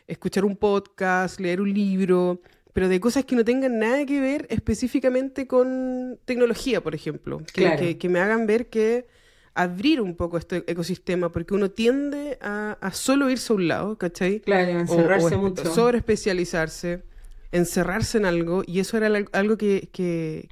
[0.08, 2.42] escuchar un podcast, leer un libro,
[2.74, 7.42] pero de cosas que no tengan nada que ver específicamente con tecnología, por ejemplo.
[7.54, 9.08] Que, que me hagan ver que
[9.54, 14.40] abrir un poco este ecosistema, porque uno tiende a, solo irse a un lado, ¿cachai?
[14.42, 15.74] Claro, encerrarse mucho.
[15.74, 17.04] Sobre especializarse,
[17.52, 19.90] encerrarse en algo, y eso era algo que,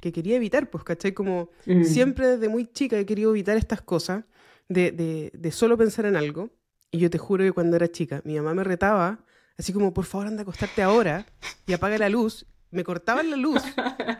[0.00, 1.12] quería evitar, pues, ¿cachai?
[1.12, 1.84] Como mm.
[1.84, 4.24] siempre desde muy chica he querido evitar estas cosas,
[4.68, 6.50] de, de, de solo pensar en algo,
[6.90, 9.24] y yo te juro que cuando era chica, mi mamá me retaba,
[9.58, 11.26] así como, por favor, anda a acostarte ahora
[11.66, 13.62] y apaga la luz, me cortaban la luz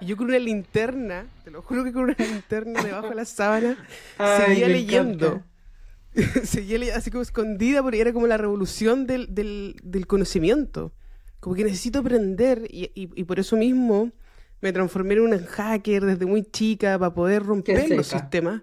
[0.01, 3.25] y yo con una linterna, te lo juro que con una linterna debajo de la
[3.25, 3.77] sábana,
[4.39, 5.43] seguía leyendo.
[6.45, 10.93] seguía así como escondida porque era como la revolución del, del, conocimiento.
[11.41, 14.11] Como que necesito aprender y, y, por eso mismo
[14.61, 18.63] me transformé en un hacker desde muy chica para poder romper los sistemas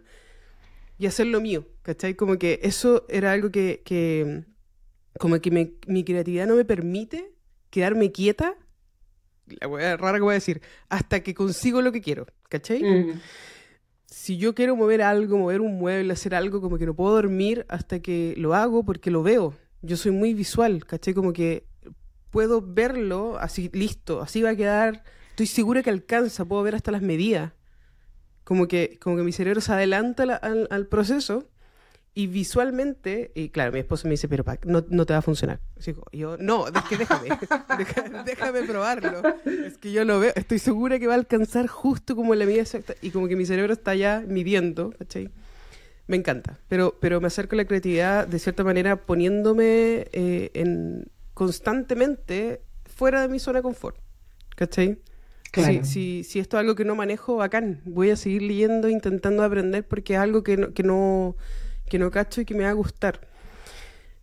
[0.98, 2.16] y hacer lo mío, ¿cachai?
[2.16, 4.44] Como que eso era algo que, que
[5.20, 5.52] como que
[5.88, 7.32] mi creatividad no me permite
[7.70, 8.58] quedarme quieta
[9.48, 12.84] la wea rara que voy a decir, hasta que consigo lo que quiero, ¿cachai?
[12.84, 13.22] Mm.
[14.06, 17.66] Si yo quiero mover algo, mover un mueble, hacer algo, como que no puedo dormir
[17.70, 19.54] hasta que lo hago porque lo veo.
[19.82, 21.14] Yo soy muy visual, ¿cachai?
[21.14, 21.66] Como que
[22.36, 26.92] puedo verlo así, listo, así va a quedar, estoy segura que alcanza, puedo ver hasta
[26.92, 27.54] las medidas.
[28.44, 31.48] Como que, como que mi cerebro se adelanta al, proceso
[32.14, 35.62] y visualmente, y claro, mi esposo me dice, pero no, no te va a funcionar.
[36.12, 37.30] Yo, no, es que déjame,
[38.26, 39.22] déjame, probarlo.
[39.46, 42.64] Es que yo lo veo, estoy segura que va a alcanzar justo como la medida
[42.64, 42.96] exacta.
[43.02, 44.94] Y como que mi cerebro está ya midiendo.
[46.08, 46.60] Me encanta.
[46.68, 53.22] Pero, pero me acerco a la creatividad de cierta manera poniéndome eh, en, constantemente fuera
[53.22, 53.98] de mi zona de confort.
[54.56, 54.98] ¿Cachai?
[55.52, 55.86] Claro.
[55.86, 57.82] Si, si, esto es algo que no manejo, bacán.
[57.86, 61.36] Voy a seguir leyendo, intentando aprender porque es algo que que no
[61.88, 63.22] que no cacho y que me va a gustar.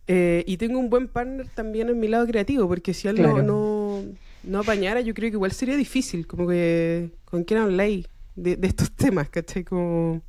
[0.07, 4.03] Eh, y tengo un buen partner también en mi lado creativo, porque si él no,
[4.43, 8.67] no, apañara, yo creo que igual sería difícil, como que con quién habláis de, de
[8.67, 9.63] estos temas, ¿cachai?
[9.63, 10.21] Como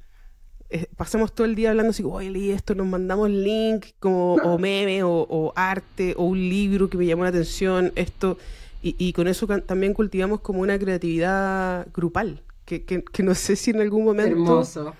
[0.70, 4.58] eh, pasamos todo el día hablando así, oye, leí esto, nos mandamos link, como, o
[4.58, 8.38] meme, o, arte, o un libro que me llamó la atención, esto,
[8.82, 13.56] y, y con eso también cultivamos como una creatividad grupal, que, que, que, no sé
[13.56, 14.32] si en algún momento...
[14.32, 14.94] Hermoso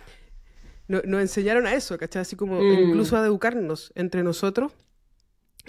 [0.87, 2.23] nos enseñaron a eso, ¿cachai?
[2.23, 2.89] Así como mm.
[2.89, 4.73] incluso a educarnos entre nosotros.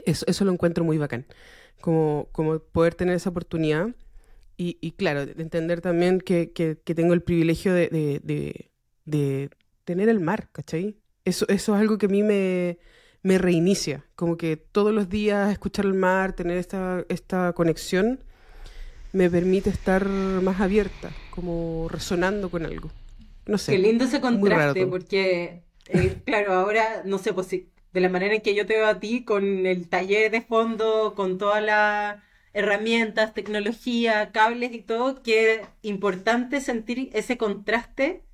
[0.05, 1.25] Eso, eso lo encuentro muy bacán.
[1.81, 3.89] Como, como poder tener esa oportunidad
[4.57, 8.69] y, y claro, entender también que, que, tengo el privilegio de, de,
[9.05, 9.49] de,
[9.85, 10.97] tener el mar, ¿cachai?
[11.23, 12.79] Eso, eso es algo que a mí me,
[13.23, 14.05] me reinicia.
[14.15, 18.23] Como que todos los días escuchar el mar, tener esta, esta conexión,
[19.13, 22.91] me permite estar más abierta, como resonando con algo.
[23.45, 23.71] No sé.
[23.71, 28.41] Qué lindo ese contraste, porque, eh, claro, ahora, no sé, pues de la manera en
[28.41, 32.21] que yo te veo a ti, con el taller de fondo, con todas las
[32.53, 38.24] herramientas, tecnología, cables y todo, que es importante sentir ese contraste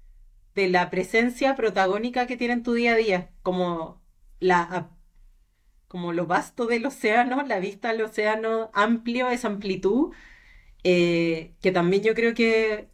[0.55, 4.01] de la presencia protagónica que tiene en tu día a día, como
[4.39, 4.89] la
[5.87, 10.13] como lo vasto del océano, la vista al océano amplio, esa amplitud,
[10.85, 12.87] eh, que también yo creo que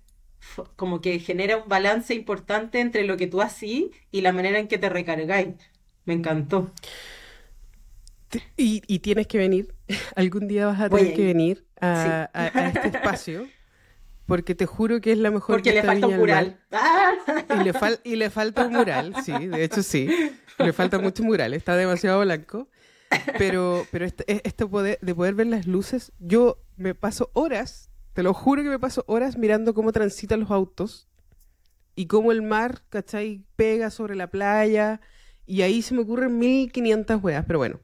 [0.75, 4.67] como que genera un balance importante entre lo que tú haces y la manera en
[4.67, 5.55] que te recargáis.
[6.05, 6.71] Me encantó.
[8.55, 9.75] Y, y tienes que venir,
[10.15, 12.29] algún día vas a tener que venir a,
[12.73, 13.47] este espacio,
[14.27, 15.55] porque te juro que es la mejor.
[15.55, 16.59] Porque le falta un mural.
[17.49, 17.73] Y, le
[18.03, 20.09] y le falta un mural, sí, de hecho sí.
[20.59, 22.67] Le falta mucho mural, está demasiado blanco.
[23.37, 27.89] Pero, pero este, e, esto poder, de poder ver las luces, yo me paso horas,
[28.13, 31.07] te lo juro que me paso horas mirando cómo transitan los autos
[31.95, 33.45] y cómo el mar, ¿cachai?
[33.55, 34.99] Pega sobre la playa
[35.45, 37.79] y ahí se me ocurren 1500 weas, pero bueno.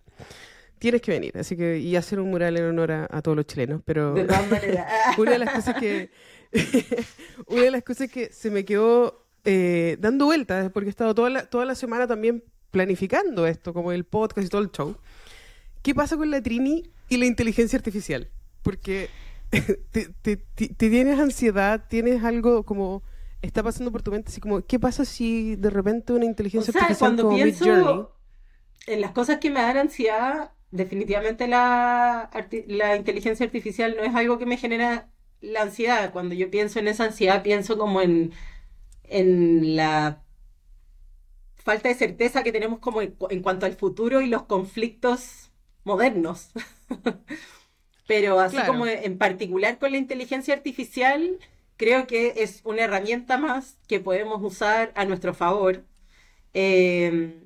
[0.83, 3.81] Tienes que venir, así que y hacer un mural en honor a, todos los chilenos,
[3.85, 4.85] pero de todas maneras.
[5.17, 6.11] una de las cosas que
[7.47, 11.29] una de las cosas que se me quedó eh, dando vueltas porque he estado toda
[11.29, 14.97] la, toda la semana también planificando esto, como el podcast y todo el show.
[15.83, 18.29] ¿Qué pasa con la Trini y la inteligencia artificial?
[18.61, 19.09] Porque
[19.93, 20.35] te,
[20.75, 23.03] tienes ansiedad, tienes algo como
[23.41, 26.99] está pasando por tu mente, así como, ¿qué pasa si de repente una inteligencia artificial
[26.99, 28.11] cuando como pienso
[28.85, 32.29] En las cosas que me dan ansiedad, definitivamente la,
[32.67, 35.09] la inteligencia artificial no es algo que me genera
[35.39, 36.11] la ansiedad.
[36.11, 38.33] Cuando yo pienso en esa ansiedad, pienso como en,
[39.03, 40.23] en la
[41.55, 45.51] falta de certeza que tenemos como en, cuanto al futuro y los conflictos
[45.83, 46.49] modernos.
[48.07, 51.39] Pero así como en particular con la inteligencia artificial,
[51.77, 55.85] creo que es una herramienta más que podemos usar a nuestro favor.
[56.53, 57.42] Em,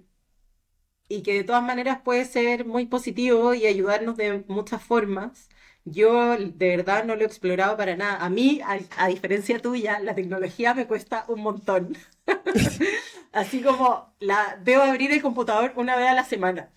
[1.10, 5.50] y que de todas maneras puede ser muy positivo y ayudarnos de muchas formas.
[5.86, 8.18] Yo de verdad no lo he explorado para nada.
[8.24, 11.98] A mí, a, diferencia tuya, la tecnología me cuesta un montón.
[13.32, 16.72] Así como la debo abrir el computador una vez a la semana.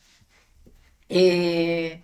[1.09, 2.03] Eh,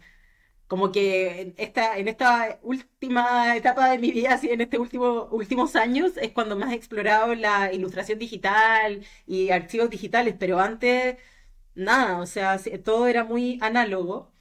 [0.67, 5.29] como que en esta, en esta última etapa de mi vida, así en estos último,
[5.31, 11.17] últimos años, es cuando más he explorado la ilustración digital y archivos digitales, pero antes,
[11.77, 14.33] nada, o sea, todo era muy análogo.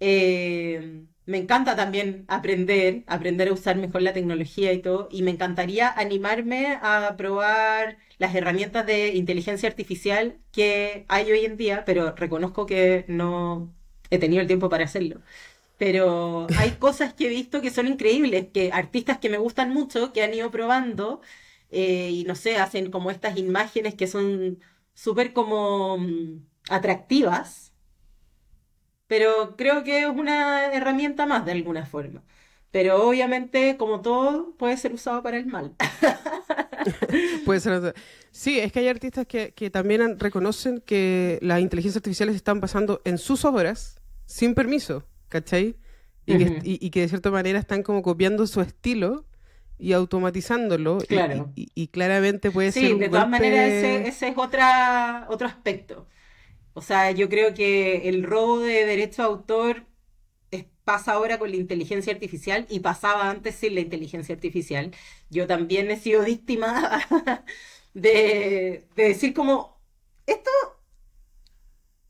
[0.00, 5.30] Eh, me encanta también aprender, aprender a usar mejor la tecnología y todo, y me
[5.30, 12.14] encantaría animarme a probar las herramientas de inteligencia artificial que hay hoy en día, pero
[12.14, 13.74] reconozco que no
[14.10, 15.20] he tenido el tiempo para hacerlo.
[15.78, 20.12] Pero hay cosas que he visto que son increíbles, que artistas que me gustan mucho,
[20.12, 21.20] que han ido probando,
[21.70, 24.60] eh, y no sé, hacen como estas imágenes que son
[24.94, 27.64] súper como mm, atractivas
[29.06, 32.22] pero creo que es una herramienta más de alguna forma.
[32.70, 35.76] Pero obviamente, como todo, puede ser usado para el mal.
[37.44, 37.94] puede ser.
[38.32, 43.00] Sí, es que hay artistas que, que también reconocen que las inteligencias artificiales están pasando
[43.04, 45.76] en sus obras sin permiso, ¿cachai?
[46.26, 49.26] Y, que, y, que de cierta manera están como copiando su estilo
[49.78, 50.98] y automatizándolo.
[51.06, 51.52] Claro.
[51.54, 52.82] Y, claramente puede ser.
[52.82, 56.08] Sí, de todas maneras, ese, ese es otra, otro aspecto.
[56.74, 59.86] O sea, yo creo que el robo de derecho a autor
[60.84, 64.90] pasa ahora con la inteligencia artificial y pasaba antes sin la inteligencia artificial.
[65.30, 67.00] Yo también he sido víctima
[67.94, 69.80] de, decir como,
[70.26, 70.50] esto,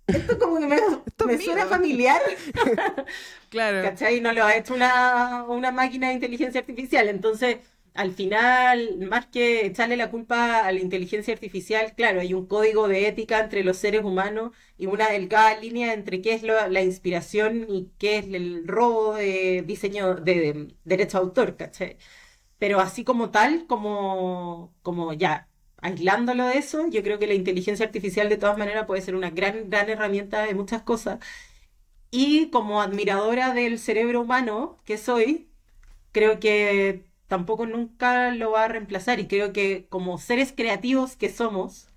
[0.06, 2.20] esto como que me, suena familiar.
[3.48, 3.82] claro.
[3.82, 4.20] ¿Cachai?
[4.20, 7.08] No lo ha hecho una, una máquina de inteligencia artificial.
[7.08, 7.58] Entonces
[7.94, 12.88] al final, más que echarle la culpa a la inteligencia artificial, claro, hay un código
[12.88, 17.66] de ética entre los seres humanos y una delgada línea entre qué es la inspiración
[17.68, 21.98] y qué es el robo de diseño de, derecho autor, ¿cachai?
[22.58, 27.86] Pero así como tal, como, como ya aislándolo de eso, yo creo que la inteligencia
[27.86, 31.20] artificial de todas maneras puede ser una gran, gran herramienta de muchas cosas.
[32.10, 35.50] Y como admiradora del cerebro humano que soy,
[36.12, 41.30] creo que tampoco nunca lo va a reemplazar y creo que como seres creativos que
[41.30, 41.88] somos,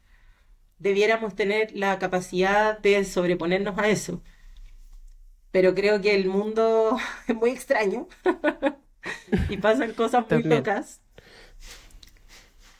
[0.80, 4.22] debiéramos tener la capacidad de sobreponernos a eso.
[5.52, 6.98] Pero creo que el mundo
[7.28, 8.08] es muy extraño
[9.50, 11.02] y pasan cosas muy locas.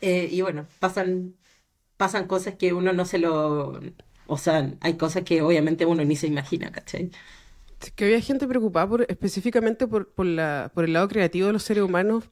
[0.02, 1.36] Eh, y bueno, pasan,
[1.98, 3.80] pasan cosas que uno no se lo...
[4.28, 7.12] O sea, hay cosas que obviamente uno ni se imagina, ¿cachai?
[7.96, 11.64] Que había gente preocupada por, específicamente por, por, la, por el lado creativo de los
[11.64, 12.30] seres humanos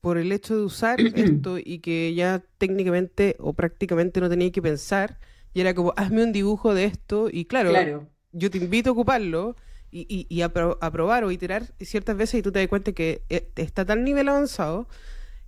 [0.00, 4.62] por el hecho de usar esto y que ya técnicamente o prácticamente no tenía que
[4.62, 5.18] pensar,
[5.54, 9.56] y era como, hazme un dibujo de esto, y claro, yo te invito a ocuparlo
[9.90, 13.50] y, y, a, probar o iterar ciertas veces y tú te das cuenta que eh,
[13.56, 14.86] está tan nivel avanzado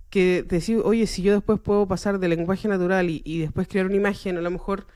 [0.09, 3.95] que decir, oye, si yo después puedo pasar del lenguaje natural y, después crear una
[3.95, 4.87] imagen, a lo mejor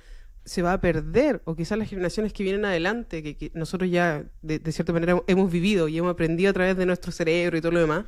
[0.44, 4.60] se va a perder, o quizás las generaciones que vienen adelante, que, nosotros ya de,
[4.60, 7.72] de, cierta manera hemos vivido y hemos aprendido a través de nuestro cerebro y todo
[7.72, 8.06] lo demás,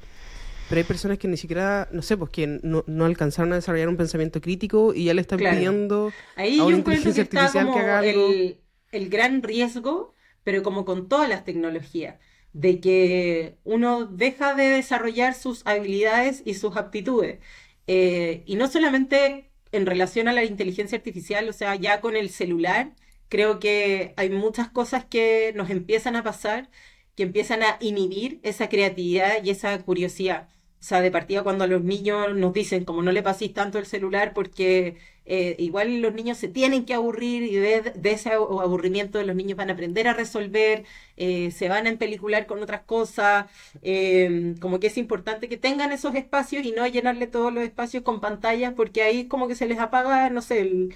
[0.70, 3.90] pero hay personas que ni siquiera, no sé, pues que no, no alcanzaron a desarrollar
[3.90, 8.00] un pensamiento crítico y ya le están pidiendo Ahí a una inteligencia artificial que haga
[8.00, 8.28] algo.
[8.30, 8.58] El,
[8.92, 10.14] el gran riesgo,
[10.44, 12.20] pero como con todas las tecnologías,
[12.54, 17.40] de que uno deja de desarrollar sus habilidades y sus aptitudes.
[17.88, 22.30] Eh, y no solamente en relación a la inteligencia artificial, o sea, ya con el
[22.30, 22.96] celular,
[23.30, 26.70] creo que hay muchas cosas que nos empiezan a pasar,
[27.16, 30.50] que empiezan a inhibir esa creatividad y esa curiosidad.
[30.80, 33.80] O sea, de partida cuando a los niños nos dicen, como no le paséis tanto
[33.80, 39.22] el celular porque eh, igual los niños se tienen que aburrir y de, ese aburrimiento
[39.24, 40.86] los niños van a aprender a resolver,
[41.18, 43.48] eh, se van a empelicular con otras cosas,
[43.82, 48.04] em, como que es importante que tengan esos espacios y no llenarle todos los espacios
[48.04, 50.96] con pantallas porque ahí como que se les apaga, no sé, el,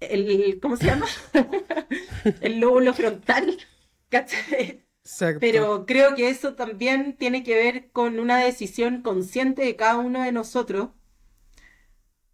[0.00, 1.06] el ¿cómo se llama?
[2.40, 3.58] el lóbulo frontal,
[4.08, 4.85] ¿cachai?
[5.40, 10.22] Pero creo que eso también tiene que ver con una decisión consciente de cada uno
[10.22, 10.90] de nosotros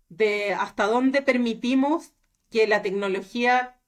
[0.08, 2.12] de hasta dónde permitimos
[2.50, 3.78] que la tecnología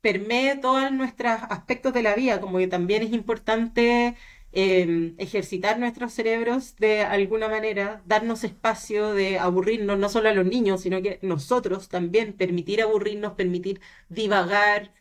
[0.00, 4.16] permee todos nuestros aspectos de la vida, como que también es importante
[4.52, 10.44] em, ejercitar nuestros cerebros de alguna manera, darnos espacio de aburrirnos, no solo a los
[10.46, 14.92] niños, sino que nosotros también, permitir aburrirnos, permitir divagar,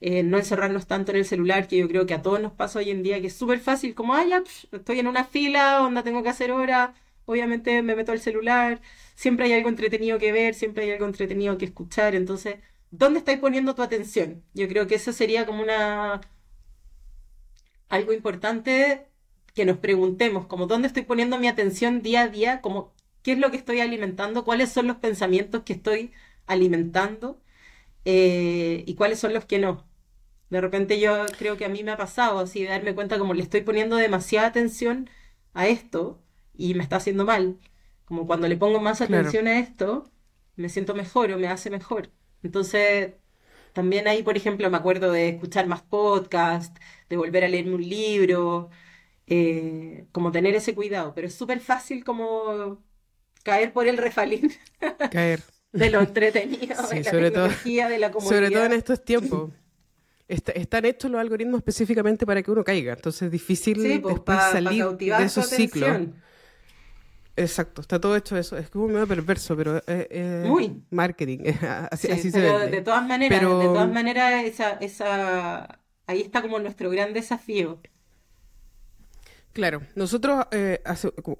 [0.00, 2.78] eh, no encerrarnos tanto en el celular, que yo creo que a todos nos pasa
[2.78, 4.42] hoy en día, que es súper fácil, como, ah, ya,
[4.72, 6.94] estoy en una fila, onda tengo que hacer hora,
[7.26, 8.80] obviamente me meto al celular,
[9.14, 12.56] siempre hay algo entretenido que ver, siempre hay algo entretenido que escuchar, entonces,
[12.90, 14.42] ¿dónde estáis poniendo tu atención?
[14.54, 16.20] Yo creo que eso sería como una...
[17.88, 19.06] algo importante
[19.54, 22.60] que nos preguntemos, como, ¿dónde estoy poniendo mi atención día a día?
[22.60, 24.44] Como, ¿qué es lo que estoy alimentando?
[24.44, 26.12] ¿Cuáles son los pensamientos que estoy
[26.46, 27.40] alimentando?
[28.04, 29.86] Eh, ¿Y cuáles son los que no?
[30.50, 33.34] De repente yo creo que a mí me ha pasado así de darme cuenta como
[33.34, 35.08] le estoy poniendo demasiada atención
[35.54, 36.20] a esto
[36.54, 37.58] y me está haciendo mal.
[38.04, 40.10] Como cuando le pongo más atención a esto,
[40.56, 42.10] me siento mejor o me hace mejor.
[42.42, 43.12] Entonces,
[43.72, 46.76] también ahí, por ejemplo, me acuerdo de escuchar más podcast,
[47.08, 48.70] de volver a leerme un libro,
[49.28, 51.14] eh, como tener ese cuidado.
[51.14, 52.82] Pero es súper fácil como
[53.44, 54.52] caer por el refalín.
[55.12, 55.42] Caer.
[55.72, 58.36] de lo entretenido, de la sobre todo, de la comunidad.
[58.36, 59.50] Sobre todo en estos tiempos
[60.30, 62.92] están hechos los algoritmos específicamente para que uno caiga.
[62.92, 66.08] Entonces es difícil pues, después salir de esos ciclos.
[67.36, 68.56] Exacto, está todo hecho eso.
[68.56, 70.82] Es como medio perverso, pero es, Muy.
[70.90, 71.38] marketing.
[71.90, 76.90] así, se pero De todas maneras, de todas maneras esa, esa, ahí está como nuestro
[76.90, 77.80] gran desafío.
[79.52, 80.80] Claro, nosotros eh,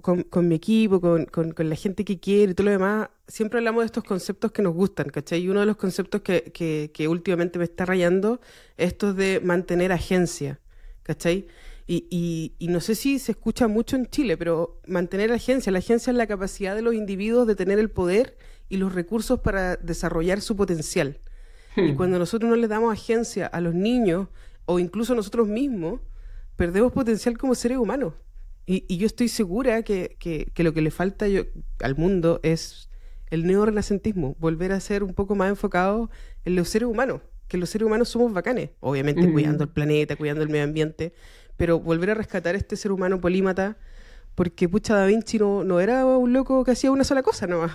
[0.02, 3.86] con, mi equipo, con, la gente que quiere y todo lo demás, siempre hablamos de
[3.86, 5.40] estos conceptos que nos gustan, ¿cachai?
[5.42, 8.40] Y uno de los conceptos que, últimamente me está rayando
[8.76, 10.58] es esto de mantener agencia,
[11.04, 11.46] ¿cachai?
[11.86, 16.10] Y, y, no sé si se escucha mucho en Chile, pero mantener agencia, la agencia
[16.10, 18.36] es la capacidad de los individuos de tener el poder
[18.68, 21.18] y los recursos para desarrollar su potencial.
[21.76, 21.96] Y hmm.
[21.96, 24.28] cuando nosotros no le damos agencia a los niños
[24.66, 26.00] o incluso a nosotros mismos,
[26.60, 28.12] perdemos potencial como seres humanos.
[28.66, 31.44] Y, yo estoy segura que, lo que le falta yo,
[31.82, 32.90] al mundo es
[33.30, 36.10] el neorenacentismo, volver a ser un poco más enfocado
[36.44, 40.42] en los seres humanos, que los seres humanos somos bacanes, obviamente cuidando el planeta, cuidando
[40.42, 41.14] el medio ambiente,
[41.56, 43.78] pero volver a rescatar este ser humano polímata,
[44.34, 47.72] porque pucha Da Vinci no, no era un loco que hacía una sola cosa nomás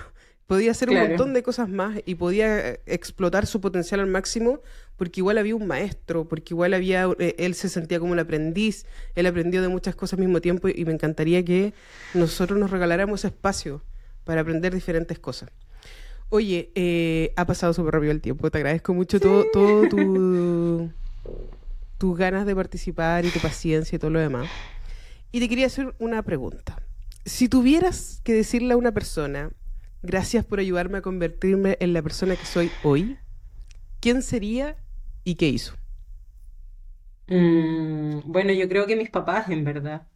[0.47, 4.61] podía hacer un montón de cosas más y podía eh, explotar su potencial al máximo
[4.95, 8.85] porque igual había un maestro, porque igual había, eh, él se sentía como un aprendiz,
[9.15, 11.73] él aprendió de muchas cosas al mismo tiempo y me encantaría que
[12.13, 13.81] nosotros nos regaláramos ese espacio
[14.23, 15.49] para aprender diferentes cosas.
[16.29, 20.91] Oye, eh, ha pasado súper rápido el tiempo, te agradezco mucho todo, todo tu,
[21.97, 24.47] tus ganas de participar y tu paciencia y todo lo demás.
[25.31, 26.81] Y te quería hacer una pregunta.
[27.25, 29.51] Si tuvieras que decirle a una persona
[30.05, 33.17] Gracias por ayudarme a convertirme en la persona que soy hoy.
[33.99, 34.75] ¿Quién sería
[35.23, 35.73] y qué hizo?
[37.27, 40.07] Mm, bueno, yo creo que mis papás, en verdad.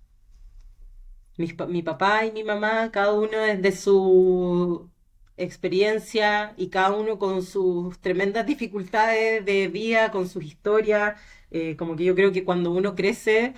[1.68, 4.90] mi papá y mi mamá, cada uno desde su
[5.38, 11.20] experiencia y cada uno con sus tremendas dificultades de vida, con sus historias.
[11.52, 13.54] Eh, como que yo creo que cuando uno crece,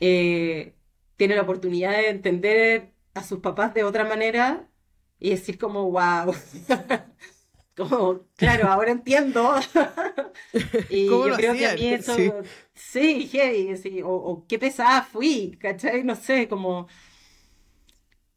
[0.00, 0.74] eh,
[1.16, 4.68] tiene la oportunidad de entender a sus papás de otra manera
[5.18, 6.34] y decir como, wow.
[7.76, 9.54] como, claro, ahora entiendo.
[10.90, 12.16] y yo creo que a mí eso,
[12.74, 16.04] sí, sí, o, qué pesada fui, ¿cachai?
[16.04, 16.88] No sé, como...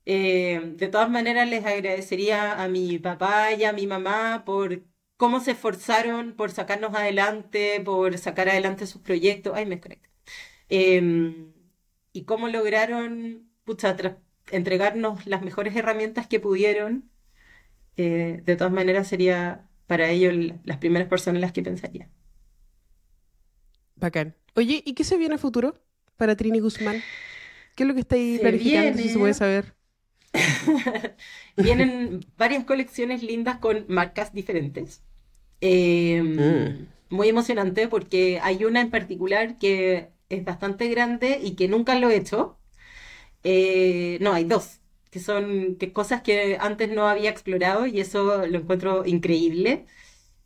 [0.06, 4.84] Eh, de todas maneras les agradecería a mi papá y a mi mamá por
[5.18, 9.54] cómo se esforzaron por sacarnos adelante, por sacar adelante sus proyectos.
[9.56, 10.10] Ay, me desconecto.
[10.70, 11.54] Em,
[12.14, 13.96] y cómo lograron, pucha,
[14.52, 17.10] entregarnos las mejores herramientas que pudieron,
[17.98, 22.10] eh, de todas maneras sería para ellos las primeras personas en las que pensaría.
[23.96, 24.36] Bacán.
[24.56, 25.82] Oye, ¿y qué se viene a futuro
[26.16, 27.02] para Trini Guzmán?
[27.76, 29.74] ¿Qué es lo que estáis planificando, si se puede saber?
[31.58, 35.02] Vienen varias colecciones lindas con marcas diferentes.
[35.62, 36.88] Em, mm.
[37.10, 42.10] Muy emocionante porque hay una en particular que es bastante grande y que nunca lo
[42.10, 42.59] he hecho.
[43.44, 44.82] Eh, no, hay dos,
[45.12, 49.86] que son que cosas que antes no había explorado y eso lo encuentro increíble.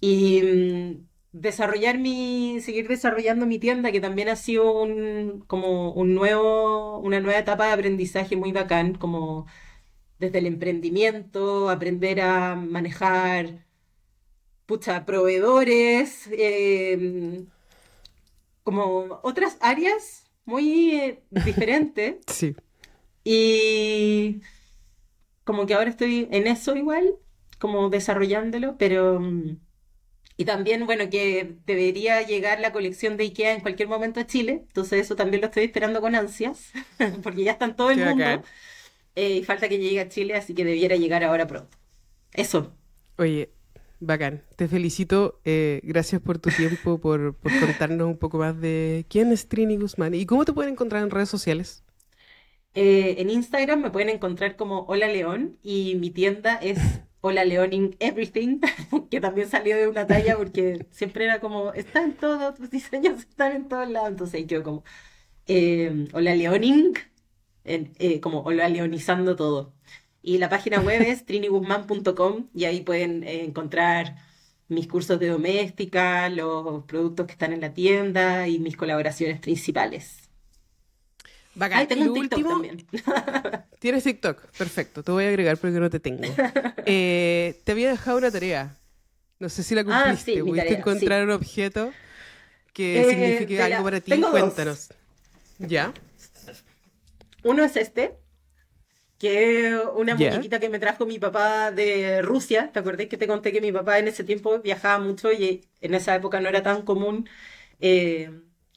[0.01, 6.15] Y mm, desarrollar mi, seguir desarrollando mi tienda, que también ha sido un, como un
[6.15, 9.47] nuevo, una nueva etapa de aprendizaje muy bacán, como
[10.19, 13.65] desde el emprendimiento, aprender a manejar,
[14.65, 17.47] pucha, proveedores, em,
[18.63, 22.17] como otras áreas muy eh, diferentes.
[22.27, 22.55] Sí.
[23.23, 24.41] Y
[25.43, 27.15] como que ahora estoy en eso igual,
[27.59, 29.19] como desarrollándolo, pero...
[29.19, 29.57] Mm,
[30.35, 34.63] y también, bueno, que debería llegar la colección de IKEA en cualquier momento a Chile.
[34.67, 36.71] Entonces eso también lo estoy esperando con ansias,
[37.23, 38.43] porque ya está en todo el mundo.
[39.15, 41.77] Eh, y falta que llegue a Chile, así que debiera llegar ahora pronto.
[42.33, 42.73] Eso.
[43.17, 43.51] Oye,
[43.99, 44.41] bacán.
[44.55, 45.39] Te felicito.
[45.45, 49.77] Eh, gracias por tu tiempo, por, por, contarnos un poco más de quién es Trini
[49.77, 51.83] Guzmán y cómo te pueden encontrar en redes sociales.
[52.75, 56.79] Eh, en Instagram me pueden encontrar como Hola León y mi tienda es
[57.21, 58.59] Hola Leoning Everything,
[59.11, 63.19] que también salió de una talla porque siempre era como, está en todos, tus diseños
[63.21, 64.83] están en todos lados, entonces ahí quedó como,
[65.47, 66.93] eh, Hola Leoning,
[67.65, 69.73] eh, como Hola Leonizando todo.
[70.21, 74.17] Y la página web es triniguzman.com y ahí pueden eh, encontrar
[74.67, 80.22] mis cursos de doméstica, los productos que están en la tienda y mis colaboraciones principales.
[81.55, 81.87] Bacán.
[81.87, 82.87] tengo un TikTok también.
[83.79, 85.03] Tienes TikTok, perfecto.
[85.03, 86.23] Te voy a agregar porque no te tengo.
[86.85, 88.75] Eh, te había dejado una tarea.
[89.39, 90.39] No sé si la ah, cumpliste.
[90.39, 91.93] Ah, ¿Pudiste encontrar un objeto
[92.73, 94.11] que eh, signifique algo para ti?
[94.19, 94.89] Cuéntanos.
[95.59, 95.93] ¿Ya?
[97.43, 98.17] Uno es este,
[99.17, 102.71] que es una muñequita que me trajo mi papá de Rusia.
[102.73, 105.93] ¿Te acordás que te conté que mi papá en ese tiempo viajaba mucho y en
[105.93, 107.29] esa época no era tan común
[107.79, 108.29] eh,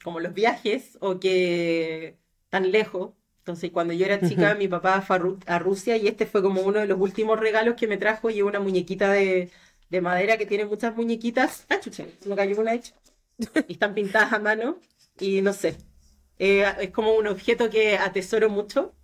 [0.05, 2.19] como los viajes o que
[2.49, 3.13] tan lejos.
[3.39, 6.81] Entonces, cuando yo era chica, mi papá fue a, Rusia y este fue como uno
[6.81, 9.51] de los últimos regalos que me trajo y una muñequita de,
[10.03, 11.65] madera que tiene muchas muñequitas.
[11.69, 12.95] Ah, chucha, me cayó una hecha.
[13.69, 14.79] Y están pintadas a mano
[15.21, 15.77] y no sé.
[16.39, 18.95] Eh, es como un objeto que atesoro mucho.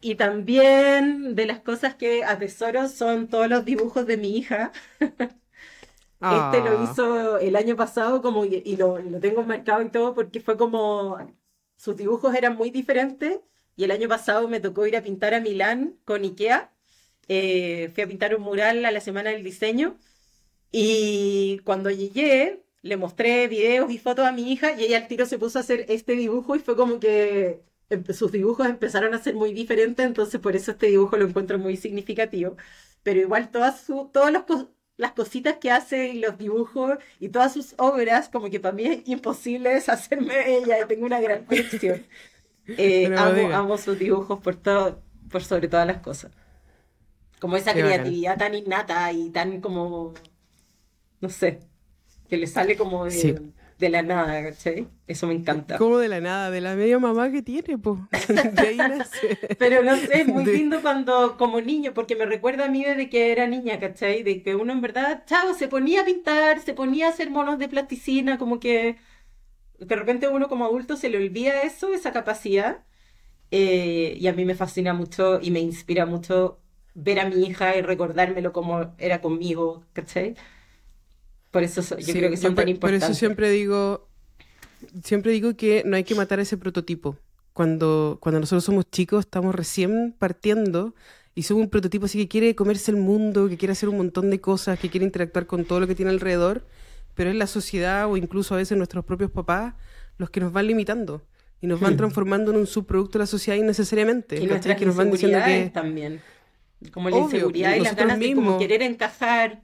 [0.00, 4.72] Y también de las cosas que atesoro son todos los dibujos de mi hija.
[6.20, 6.82] Este lo ah.
[6.82, 11.16] hizo el año pasado como y, lo, lo, tengo marcado y todo porque fue como
[11.78, 13.40] sus dibujos eran muy diferentes
[13.76, 16.72] y el año pasado me tocó ir a pintar a Milán con Ikea.
[17.28, 19.98] Eh, fui a pintar un mural a la semana del diseño
[20.72, 25.26] y cuando llegué le mostré videos y fotos a mi hija y ella al tiro
[25.26, 27.62] se puso a hacer este dibujo y fue como que
[28.14, 31.76] sus dibujos empezaron a ser muy diferentes, entonces por eso este dibujo lo encuentro muy
[31.76, 32.56] significativo.
[33.02, 34.44] Pero igual todas su, todos los,
[34.98, 38.84] las cositas que hace y los dibujos y todas sus obras, como que para mí
[38.84, 42.04] es imposible deshacerme de ella y tengo una gran colección.
[42.76, 46.32] Eh, amo, sus dibujos por todo, por sobre todas las cosas.
[47.40, 50.12] Como esa creatividad tan innata y tan como,
[51.22, 51.60] no sé,
[52.28, 54.88] que le sale como de, de la nada, ¿cachai?
[55.06, 55.78] Eso me encanta.
[55.78, 58.00] Como de la nada, de la media mamá que tiene, pues.
[59.58, 63.08] Pero no sé, es muy lindo cuando, como niño, porque me recuerda a mí desde
[63.08, 64.22] que era niña, ¿cachai?
[64.24, 67.58] De que uno en verdad, chao, se ponía a pintar, se ponía a hacer monos
[67.58, 68.96] de plasticina, como que
[69.78, 72.84] de repente uno como adulto se le olvida eso, esa capacidad.
[73.50, 76.60] Eh, y a mí me fascina mucho y me inspira mucho
[76.94, 80.34] ver a mi hija y recordármelo como era conmigo, ¿cachai?
[81.58, 83.00] Por eso yo creo que son tan importantes.
[83.00, 84.08] Por eso siempre digo,
[85.02, 87.16] siempre digo que no hay que matar ese prototipo.
[87.52, 90.94] Cuando, cuando nosotros somos chicos, estamos recién partiendo
[91.34, 94.30] y somos un prototipo así que quiere comerse el mundo, que quiere hacer un montón
[94.30, 96.64] de cosas, que quiere interactuar con todo lo que tiene alrededor,
[97.16, 99.74] pero es la sociedad o incluso a veces nuestros propios papás
[100.16, 101.22] los que nos van limitando
[101.60, 101.96] y nos van hmm.
[101.96, 104.40] transformando en un subproducto de la sociedad innecesariamente.
[104.40, 106.20] Y nuestras que nos van diciendo que también.
[106.92, 109.62] Como la inseguridad y la ganas de como querer encajar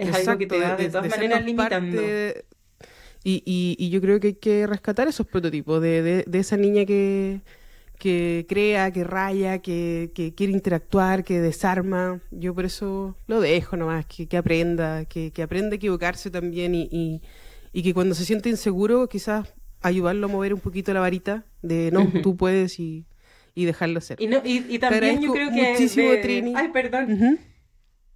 [0.00, 2.02] es algo que te va de, todas maneras limitando.
[3.22, 3.42] Y,
[3.78, 7.42] y, yo creo que hay que rescatar esos prototipos de, de esa niña que,
[8.00, 12.20] que crea, que raya, que, que, quiere interactuar, que desarma.
[12.30, 16.74] Yo por eso lo dejo nomás, que, que aprenda, que, que aprenda a equivocarse también
[16.74, 17.20] y, y,
[17.74, 19.52] y, que cuando se siente inseguro quizás
[19.82, 23.04] ayudarlo a mover un poquito la varita de no, tú puedes y,
[23.54, 24.16] y dejarlo hacer.
[24.18, 25.72] Y, no, y, también yo creo que...
[25.72, 26.54] Muchísimo, Trini.
[26.56, 27.38] Ay, perdón.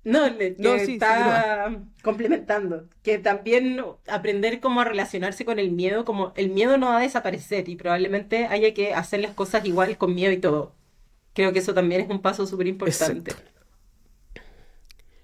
[0.05, 2.85] No, le, está complementando.
[3.03, 7.69] Que también aprender cómo relacionarse con el miedo, como el miedo no va a desaparecer
[7.69, 10.75] y probablemente haya que hacer las cosas igual con miedo y todo.
[11.33, 13.33] Creo que eso también es un paso súper importante.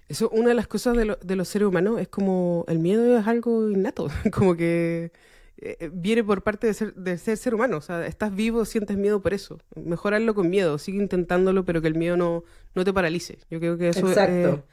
[0.09, 3.27] Eso, una de las cosas de, de los seres humanos es como el miedo es
[3.27, 5.11] algo innato, como que
[5.61, 7.77] eh, viene por parte de ser, de ser ser humano.
[7.77, 9.59] O sea, estás vivo, sientes miedo por eso.
[9.75, 12.43] Mejorarlo con miedo, sigue intentándolo, pero que el miedo no,
[12.73, 13.37] no te paralice.
[13.49, 14.65] Yo creo que eso Exacto.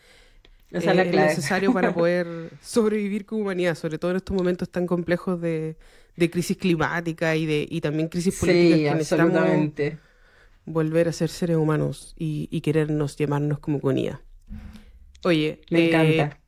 [0.70, 5.40] es, es necesario para poder sobrevivir como humanidad, sobre todo en estos momentos tan complejos
[5.40, 5.76] de,
[6.16, 9.98] de crisis climática y, de, y también crisis política sí, que necesitamos
[10.64, 14.20] volver a ser seres humanos y, y querernos llamarnos como comunidad.
[15.24, 16.40] Oye, me eh, encanta.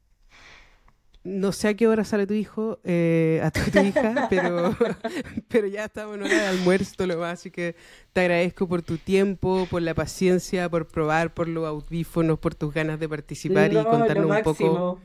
[1.23, 4.75] No sé a qué hora sale tu hijo, eh, a tu, hija, pero,
[5.49, 7.77] pero ya estamos en hora de almuerzo, lo más, así que
[8.15, 12.73] te agradezco por tu tiempo, por la paciencia, por probar, por los audífonos, por tus
[12.73, 15.01] ganas de participar y contarnos un poco.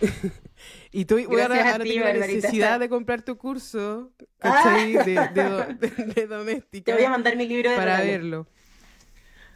[0.90, 4.10] y tú voy ahora, la necesidad de comprar tu curso
[4.40, 4.86] ah.
[5.04, 6.92] de, doméstica.
[6.92, 8.46] Te voy a mandar mi libro de para verlo.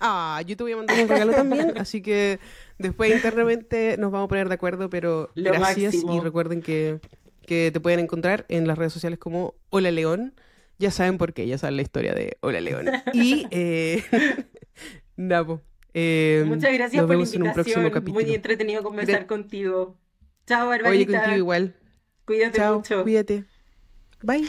[0.01, 2.39] Ah, yo te voy a mandar un regalo también, así que
[2.79, 7.01] después internamente nos vamos a poner de acuerdo, pero gracias y recuerden que,
[7.47, 10.35] te pueden encontrar en las redes sociales como Hola León.
[10.79, 12.87] Ya saben por qué, ya saben la historia de Hola León.
[13.15, 14.03] Y eh,
[15.17, 15.63] Nabo.
[15.95, 17.43] Eh, Muchas gracias por la invitación.
[17.43, 18.21] En un próximo capítulo.
[18.21, 19.97] Muy entretenido conversar contigo.
[20.47, 20.91] Chao, Barbarita.
[20.91, 21.75] Oye, contigo igual.
[22.27, 23.03] Cuídate Chao, mucho.
[23.03, 23.45] Cuídate.
[24.23, 24.47] Bye.